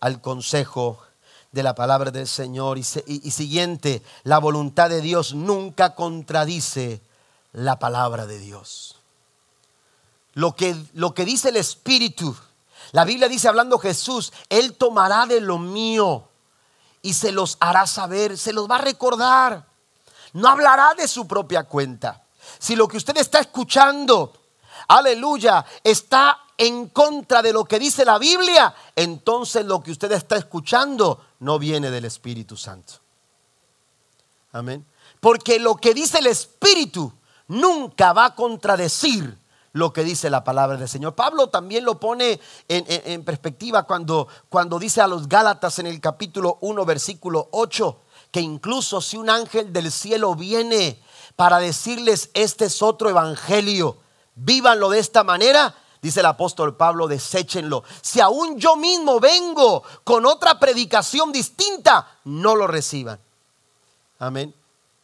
[0.00, 1.02] al consejo
[1.50, 2.78] de la palabra del Señor.
[2.78, 7.00] Y, siguiente, la voluntad de Dios nunca contradice
[7.52, 9.01] la palabra de Dios
[10.34, 12.34] lo que, lo que dice el Espíritu.
[12.92, 16.28] La Biblia dice, hablando Jesús, Él tomará de lo mío
[17.00, 19.66] y se los hará saber, se los va a recordar.
[20.34, 22.24] No hablará de su propia cuenta.
[22.58, 24.32] Si lo que usted está escuchando,
[24.88, 30.36] aleluya, está en contra de lo que dice la Biblia, entonces lo que usted está
[30.36, 32.94] escuchando no viene del Espíritu Santo.
[34.52, 34.86] Amén.
[35.20, 37.12] Porque lo que dice el Espíritu
[37.48, 39.38] nunca va a contradecir
[39.72, 41.14] lo que dice la palabra del Señor.
[41.14, 46.58] Pablo también lo pone en, perspectiva cuando, cuando dice a los Gálatas en el capítulo
[46.60, 47.98] 1, versículo 8,
[48.30, 51.02] que incluso si un ángel del cielo viene
[51.36, 53.96] para decirles, este es otro evangelio,
[54.34, 57.84] vívanlo de esta manera, dice el apóstol Pablo, deséchenlo.
[58.00, 63.18] Si aún yo mismo vengo con otra predicación distinta, no lo reciban.
[64.18, 64.54] Amén.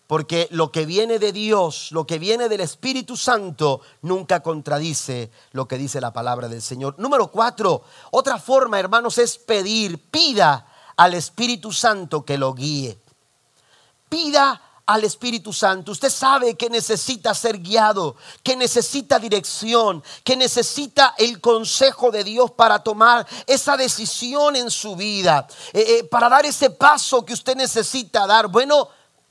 [0.09, 5.69] Porque lo que viene de Dios, lo que viene del Espíritu Santo, nunca contradice lo
[5.69, 6.95] que dice la palabra del Señor.
[6.99, 12.99] Número cuatro, otra forma, hermanos, es pedir, pida al Espíritu Santo que lo guíe.
[14.09, 21.15] Pida al Espíritu Santo, usted sabe que necesita ser guiado, que necesita dirección, que necesita
[21.19, 26.47] el consejo de Dios para tomar esa decisión en su vida, eh, eh, para dar
[26.47, 28.49] ese paso que usted necesita dar.
[28.49, 28.89] Bueno,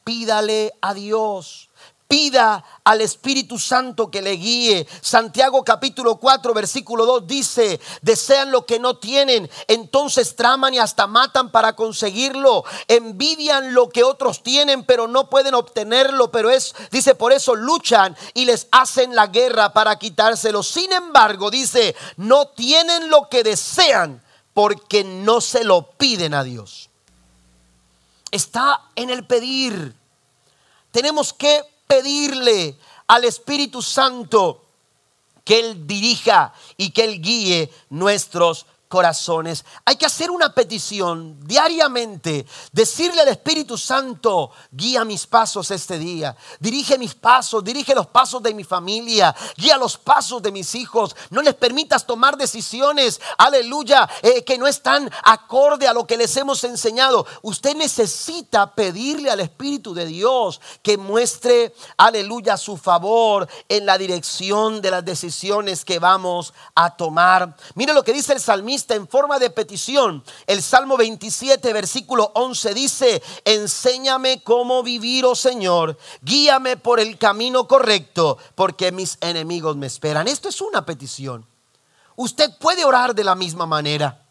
[0.07, 1.67] pídale a Dios.
[2.07, 4.87] Pida al Espíritu Santo que le guíe.
[5.01, 11.07] Santiago capítulo 4 versículo 2 dice, desean lo que no tienen, entonces traman y hasta
[11.07, 12.63] matan para conseguirlo.
[12.87, 16.31] Envidian lo que otros tienen, pero no pueden obtenerlo.
[16.31, 20.63] Pero es, dice, por eso luchan y les hacen la guerra para quitárselo.
[20.63, 26.87] Sin embargo, dice, no tienen lo que desean porque no se lo piden a Dios.
[28.31, 29.95] Está en el pedir.
[30.91, 32.77] Tenemos que pedirle
[33.07, 34.63] al Espíritu Santo
[35.43, 39.65] que Él dirija y que Él guíe nuestros corazones.
[39.85, 46.35] Hay que hacer una petición diariamente, decirle al Espíritu Santo, guía mis pasos este día,
[46.59, 51.15] dirige mis pasos, dirige los pasos de mi familia, guía los pasos de mis hijos,
[51.29, 56.35] no les permitas tomar decisiones, aleluya, eh, que no están acorde a lo que les
[56.37, 57.25] hemos enseñado.
[57.41, 64.81] Usted necesita pedirle al Espíritu de Dios que muestre, aleluya, su favor en la dirección
[64.81, 67.55] de las decisiones que vamos a tomar.
[67.75, 70.23] Mire lo que dice el salmista en forma de petición.
[70.45, 77.67] El Salmo 27, versículo 11 dice, enséñame cómo vivir, oh Señor, guíame por el camino
[77.67, 80.27] correcto, porque mis enemigos me esperan.
[80.27, 81.45] Esto es una petición.
[82.15, 84.23] Usted puede orar de la misma manera.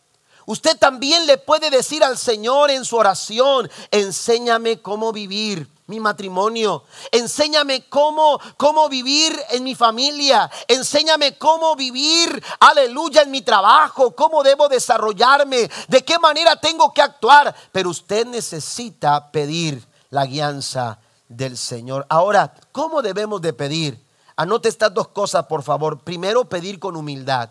[0.47, 6.85] Usted también le puede decir al Señor en su oración, enséñame cómo vivir mi matrimonio.
[7.13, 10.51] Enséñame cómo, cómo vivir en mi familia.
[10.67, 14.15] Enséñame cómo vivir, aleluya, en mi trabajo.
[14.15, 15.71] Cómo debo desarrollarme.
[15.89, 17.55] De qué manera tengo que actuar.
[17.73, 22.07] Pero usted necesita pedir la guianza del Señor.
[22.09, 24.05] Ahora, ¿cómo debemos de pedir?
[24.37, 26.01] Anote estas dos cosas, por favor.
[26.01, 27.51] Primero, pedir con humildad.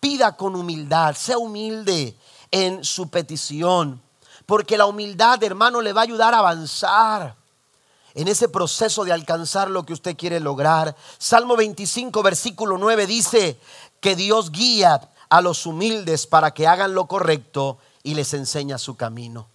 [0.00, 1.14] Pida con humildad.
[1.14, 2.16] Sea humilde
[2.50, 4.05] en su petición.
[4.46, 7.36] Porque la humildad, hermano, le va a ayudar a avanzar
[8.14, 10.96] en ese proceso de alcanzar lo que usted quiere lograr.
[11.18, 13.60] Salmo 25, versículo 9 dice
[14.00, 18.96] que Dios guía a los humildes para que hagan lo correcto y les enseña su
[18.96, 19.48] camino.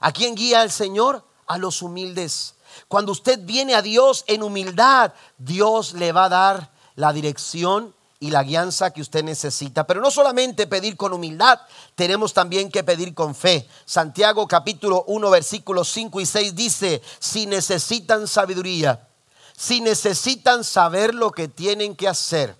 [0.00, 1.24] ¿A quién guía el Señor?
[1.46, 2.56] A los humildes.
[2.88, 8.30] Cuando usted viene a Dios en humildad, Dios le va a dar la dirección y
[8.30, 9.84] la guianza que usted necesita.
[9.84, 11.58] Pero no solamente pedir con humildad,
[11.96, 13.68] tenemos también que pedir con fe.
[13.84, 19.08] Santiago capítulo 1 versículos 5 y 6 dice, si necesitan sabiduría,
[19.56, 22.56] si necesitan saber lo que tienen que hacer.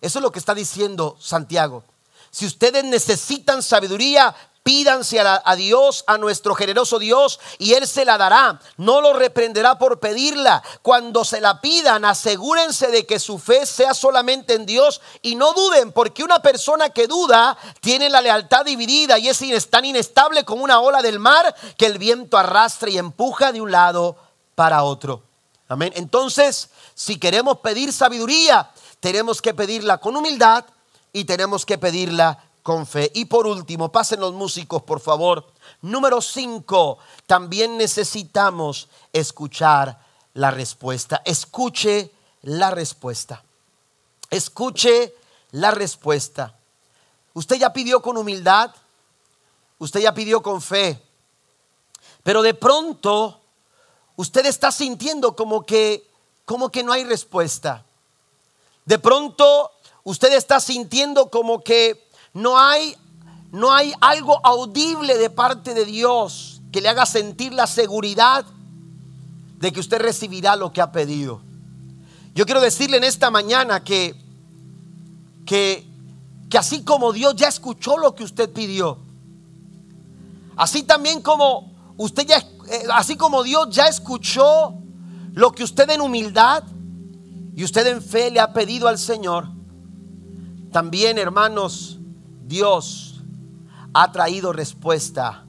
[0.00, 1.84] Eso es lo que está diciendo Santiago.
[2.32, 4.34] Si ustedes necesitan sabiduría,
[4.64, 8.58] Pídanse a, Dios, a nuestro generoso Dios, y Él se la dará.
[8.78, 10.62] No lo reprenderá por pedirla.
[10.80, 15.52] Cuando se la pidan, asegúrense de que su fe sea solamente en Dios y no
[15.52, 20.64] duden, porque una persona que duda tiene la lealtad dividida y es tan inestable como
[20.64, 24.16] una ola del mar que el viento arrastra y empuja de un lado
[24.54, 25.22] para otro.
[25.68, 25.92] Amén.
[25.94, 30.64] Entonces, si queremos pedir sabiduría, tenemos que pedirla con humildad
[31.12, 33.12] y tenemos que pedirla con fe.
[33.14, 35.46] Y por último, pasen los músicos, por favor.
[35.82, 40.00] Número 5, también necesitamos escuchar
[40.32, 41.20] la respuesta.
[41.26, 42.10] Escuche
[42.42, 43.44] la respuesta.
[44.30, 45.14] Escuche
[45.52, 46.54] la respuesta.
[47.34, 48.70] Usted ya pidió con humildad,
[49.78, 51.00] usted ya pidió con fe,
[52.22, 53.40] pero de pronto
[54.16, 56.08] usted está sintiendo como que
[56.46, 57.84] como que no hay respuesta.
[58.86, 59.70] De pronto
[60.02, 62.03] usted está sintiendo como que
[62.34, 62.96] no hay,
[63.52, 68.44] no hay algo audible de parte de Dios que le haga sentir la seguridad
[69.60, 71.40] de que usted recibirá lo que ha pedido.
[72.34, 74.16] Yo quiero decirle en esta mañana que,
[75.46, 75.86] que,
[76.50, 78.98] que así como Dios ya escuchó lo que usted pidió,
[80.56, 84.74] así también como usted ya, eh, así como Dios ya escuchó
[85.32, 86.64] lo que usted en humildad
[87.54, 89.46] y usted en fe le ha pedido al Señor,
[90.72, 92.00] también hermanos,
[92.46, 93.22] Dios
[93.92, 95.44] ha traído respuesta.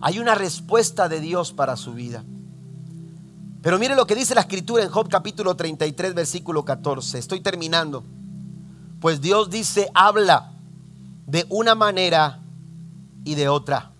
[0.00, 2.24] Hay una respuesta de Dios para su vida.
[3.62, 7.18] Pero mire lo que dice la escritura en Job capítulo 33, versículo 14.
[7.18, 8.04] Estoy terminando.
[9.00, 10.52] Pues Dios dice, habla
[11.26, 12.40] de una manera
[13.24, 13.90] y de otra.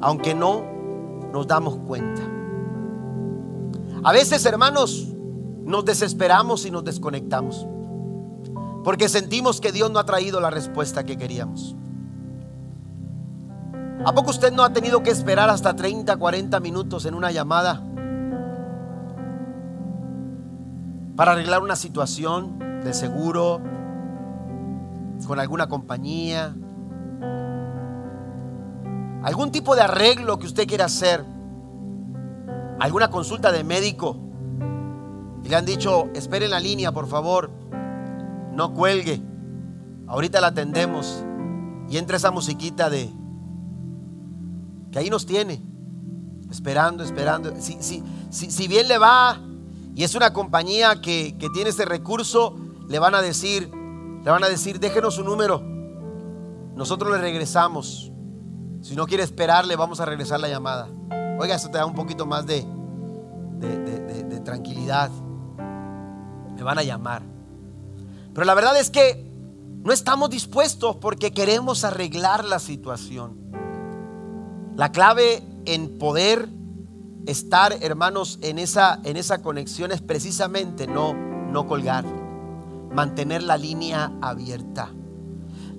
[0.00, 0.64] Aunque no
[1.32, 2.22] nos damos cuenta.
[4.02, 5.08] A veces, hermanos,
[5.64, 7.66] nos desesperamos y nos desconectamos.
[8.86, 11.74] Porque sentimos que Dios no ha traído la respuesta que queríamos.
[14.04, 17.82] ¿A poco usted no ha tenido que esperar hasta 30, 40 minutos en una llamada
[21.16, 23.60] para arreglar una situación de seguro
[25.26, 26.54] con alguna compañía?
[29.24, 31.24] Algún tipo de arreglo que usted quiera hacer.
[32.78, 34.16] Alguna consulta de médico.
[35.42, 37.66] Y le han dicho, espere en la línea, por favor.
[38.56, 39.22] No cuelgue.
[40.06, 41.22] Ahorita la atendemos.
[41.90, 43.12] Y entra esa musiquita de
[44.90, 45.62] que ahí nos tiene.
[46.50, 47.52] Esperando, esperando.
[47.60, 49.38] Si, si, bien le va
[49.94, 52.56] y es una compañía que, que tiene ese recurso,
[52.88, 53.70] le van a decir,
[54.24, 55.62] le van a decir, déjenos su número.
[56.74, 58.10] Nosotros le regresamos.
[58.80, 60.88] Si no quiere esperar, le vamos a regresar la llamada.
[61.38, 62.64] Oiga, eso te da un poquito más de,
[63.58, 65.10] de, tranquilidad.
[66.54, 67.35] Me van a llamar.
[68.36, 69.24] Pero la verdad es que
[69.82, 73.38] no estamos dispuestos porque queremos arreglar la situación.
[74.76, 76.46] La clave en poder
[77.24, 82.04] estar, hermanos, en esa, en esa conexión es precisamente no, no colgar,
[82.94, 84.90] mantener la línea abierta.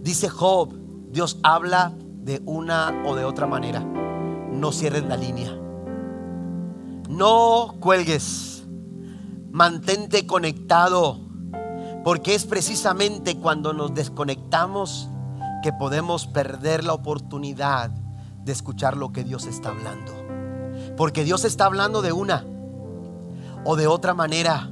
[0.01, 0.73] Dice Job,
[1.11, 1.93] Dios habla
[2.23, 3.81] de una o de otra manera.
[3.81, 5.55] No cierres la línea.
[7.07, 8.63] No cuelgues.
[9.51, 11.26] Mantente conectado.
[12.07, 15.09] Porque es precisamente cuando nos desconectamos
[15.61, 20.13] que podemos perder la oportunidad de escuchar lo que Dios está hablando.
[20.95, 22.45] Porque Dios está hablando de una
[23.65, 24.71] o de otra manera.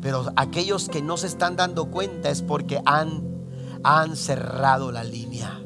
[0.00, 3.22] Pero aquellos que no se están dando cuenta es porque han,
[3.84, 5.60] han cerrado la línea.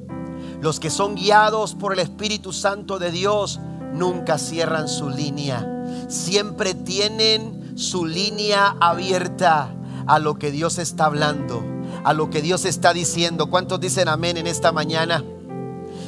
[0.61, 3.61] Los que son guiados por el Espíritu Santo de Dios
[3.93, 5.65] nunca cierran su línea.
[6.09, 9.77] Siempre tienen su línea abierta
[10.07, 11.63] a lo que Dios está hablando,
[12.05, 13.51] a lo que Dios está diciendo.
[13.51, 15.25] ¿Cuántos dicen amén en esta mañana?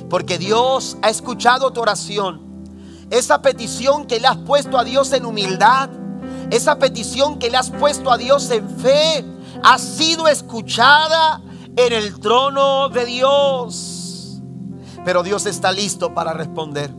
[0.08, 2.40] Porque Dios ha escuchado tu oración.
[3.10, 5.90] Esa petición que le has puesto a Dios en humildad,
[6.50, 9.24] esa petición que le has puesto a Dios en fe,
[9.62, 11.42] ha sido escuchada
[11.76, 14.40] en el trono de Dios.
[15.04, 16.90] Pero Dios está listo para responder.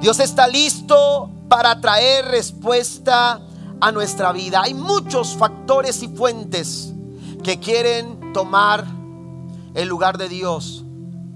[0.00, 3.40] Dios está listo para traer respuesta
[3.80, 4.62] a nuestra vida.
[4.62, 6.92] Hay muchos factores y fuentes
[7.42, 8.84] que quieren tomar
[9.74, 10.84] el lugar de Dios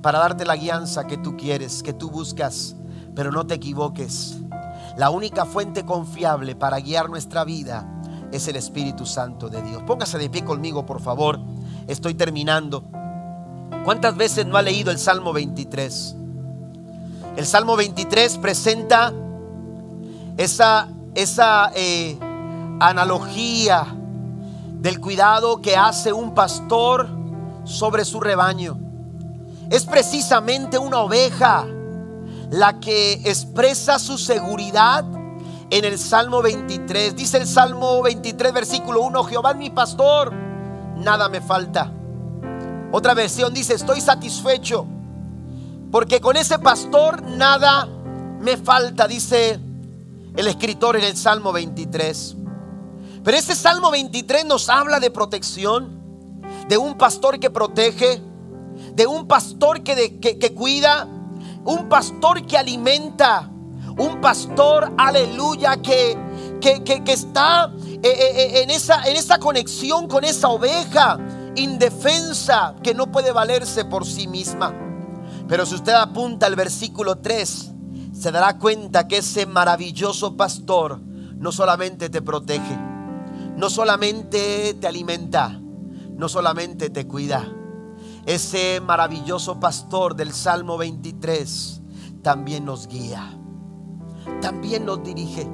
[0.03, 2.77] para darte la guianza que tú quieres, que tú buscas.
[3.15, 4.37] Pero no te equivoques.
[4.97, 7.87] La única fuente confiable para guiar nuestra vida
[8.33, 9.83] es el Espíritu Santo de Dios.
[9.85, 11.41] Póngase de pie conmigo, por favor.
[11.87, 12.85] Estoy terminando.
[13.85, 16.17] ¿Cuántas veces no ha leído el Salmo 23?
[17.37, 19.13] El Salmo 23 presenta
[20.37, 22.19] esa, esa eh,
[22.81, 23.87] analogía
[24.81, 27.09] del cuidado que hace un pastor
[27.65, 28.79] sobre su rebaño.
[29.71, 31.67] Es precisamente una oveja
[32.51, 35.05] la que expresa su seguridad
[35.71, 37.15] en el Salmo 23.
[37.15, 40.33] Dice el Salmo 23, versículo 1, Jehová es mi pastor,
[40.97, 41.93] nada me falta.
[42.91, 44.87] Otra versión dice, estoy satisfecho
[45.91, 47.87] porque con ese pastor nada
[48.41, 49.59] me falta, dice
[50.37, 52.37] el escritor en el Salmo 23.
[53.25, 55.99] Pero ese Salmo 23 nos habla de protección,
[56.69, 58.23] de un pastor que protege,
[58.95, 61.09] de un pastor que, que, cuida,
[61.65, 63.51] un pastor que alimenta,
[63.97, 66.17] un pastor, aleluya, que,
[66.61, 71.19] que, está eh, eh, eh, en, esa, en esa conexión con esa oveja
[71.57, 74.75] indefensa que no puede valerse por sí misma.
[75.49, 77.73] Pero si usted apunta al versículo 3,
[78.13, 82.79] se dará cuenta que ese maravilloso pastor no solamente te protege,
[83.59, 85.61] no solamente te alimenta,
[86.17, 87.47] no solamente te cuida.
[88.25, 91.83] Ese maravilloso pastor del Salmo 23
[92.23, 93.39] también nos guía,
[94.41, 95.47] también nos dirige.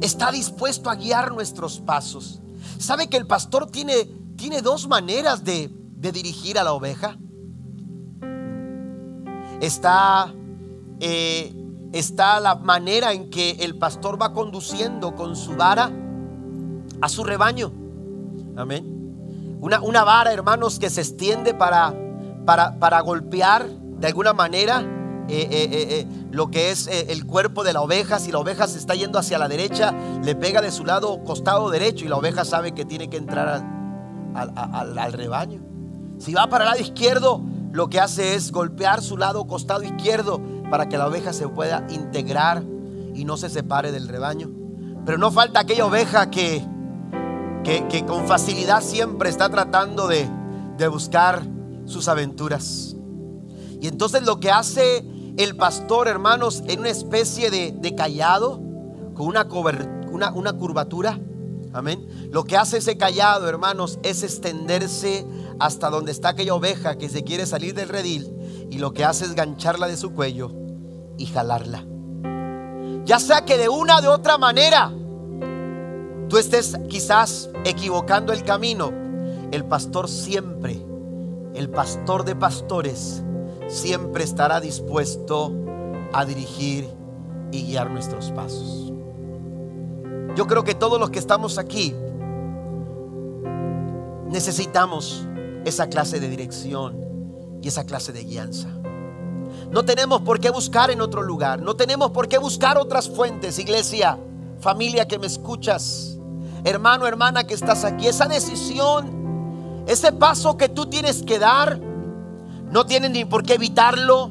[0.00, 2.40] Está dispuesto a guiar nuestros pasos.
[2.78, 7.16] ¿Sabe que el pastor tiene tiene dos maneras de, dirigir a la oveja.
[9.60, 10.34] Está,
[10.98, 11.54] eh,
[11.92, 15.92] está la manera en que el pastor va conduciendo con su vara
[17.02, 17.72] a su rebaño.
[18.56, 19.58] Amén.
[19.60, 21.94] Una, una vara, hermanos, que se extiende para,
[22.46, 24.80] para, para golpear de alguna manera
[25.28, 28.18] eh, eh, lo que es el cuerpo de la oveja.
[28.18, 29.92] Si la oveja se está yendo hacia la derecha,
[30.24, 33.48] le pega de su lado costado derecho y la oveja sabe que tiene que entrar
[34.34, 35.60] al, al, rebaño.
[36.18, 37.42] Si va para el lado izquierdo,
[37.72, 40.40] lo que hace es golpear su lado costado izquierdo
[40.70, 42.62] para que la oveja se pueda integrar
[43.14, 44.50] y no se separe del rebaño.
[45.04, 46.30] Pero no falta aquella oveja
[47.62, 50.28] que, con facilidad siempre está tratando de,
[50.76, 51.42] de buscar
[51.86, 52.96] sus aventuras.
[53.80, 55.04] Y entonces lo que hace
[55.36, 58.60] el pastor, hermanos, en una especie de, de callado,
[59.14, 59.46] con una,
[60.10, 61.18] una, una curvatura.
[61.72, 62.06] Amén.
[62.30, 65.26] Lo que hace ese callado, hermanos, es extenderse
[65.58, 68.30] hasta donde está aquella oveja que se quiere salir del redil.
[68.70, 70.52] Y lo que hace es gancharla de su cuello
[71.16, 71.84] y jalarla.
[73.04, 74.92] Ya sea que de una o de otra manera
[76.32, 78.90] tú estés quizás equivocando el camino,
[79.50, 80.82] el pastor siempre,
[81.52, 83.22] el pastor de pastores,
[83.68, 85.52] siempre estará dispuesto
[86.10, 86.88] a dirigir
[87.50, 88.94] y guiar nuestros pasos.
[90.34, 91.94] Yo creo que todos los que estamos aquí
[94.30, 95.28] necesitamos
[95.66, 96.96] esa clase de dirección
[97.60, 98.68] y esa clase de guianza.
[99.70, 103.58] No tenemos por qué buscar en otro lugar, no tenemos por qué buscar otras fuentes,
[103.58, 104.18] iglesia,
[104.60, 106.11] familia que me escuchas,
[106.64, 112.86] hermano, hermana que estás aquí, esa decisión, ese paso que tú tienes que dar, no
[112.86, 114.30] tienes ni por qué evitarlo,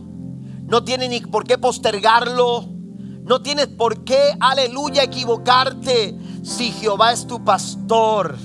[0.65, 2.65] no tienes ni por qué postergarlo,
[3.23, 8.37] no tienes por qué, aleluya, equivocarte si Jehová es tu pastor.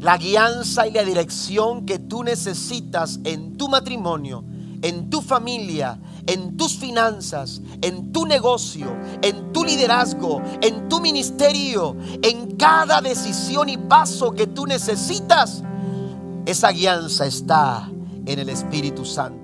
[0.00, 4.44] La guianza y la dirección que tú necesitas en tu matrimonio,
[4.82, 11.96] en tu familia, en tus finanzas, en tu negocio, en tu liderazgo, en tu ministerio,
[12.22, 15.62] en cada decisión y paso que tú necesitas,
[16.46, 17.90] esa guianza está
[18.26, 19.39] en el Espíritu Santo.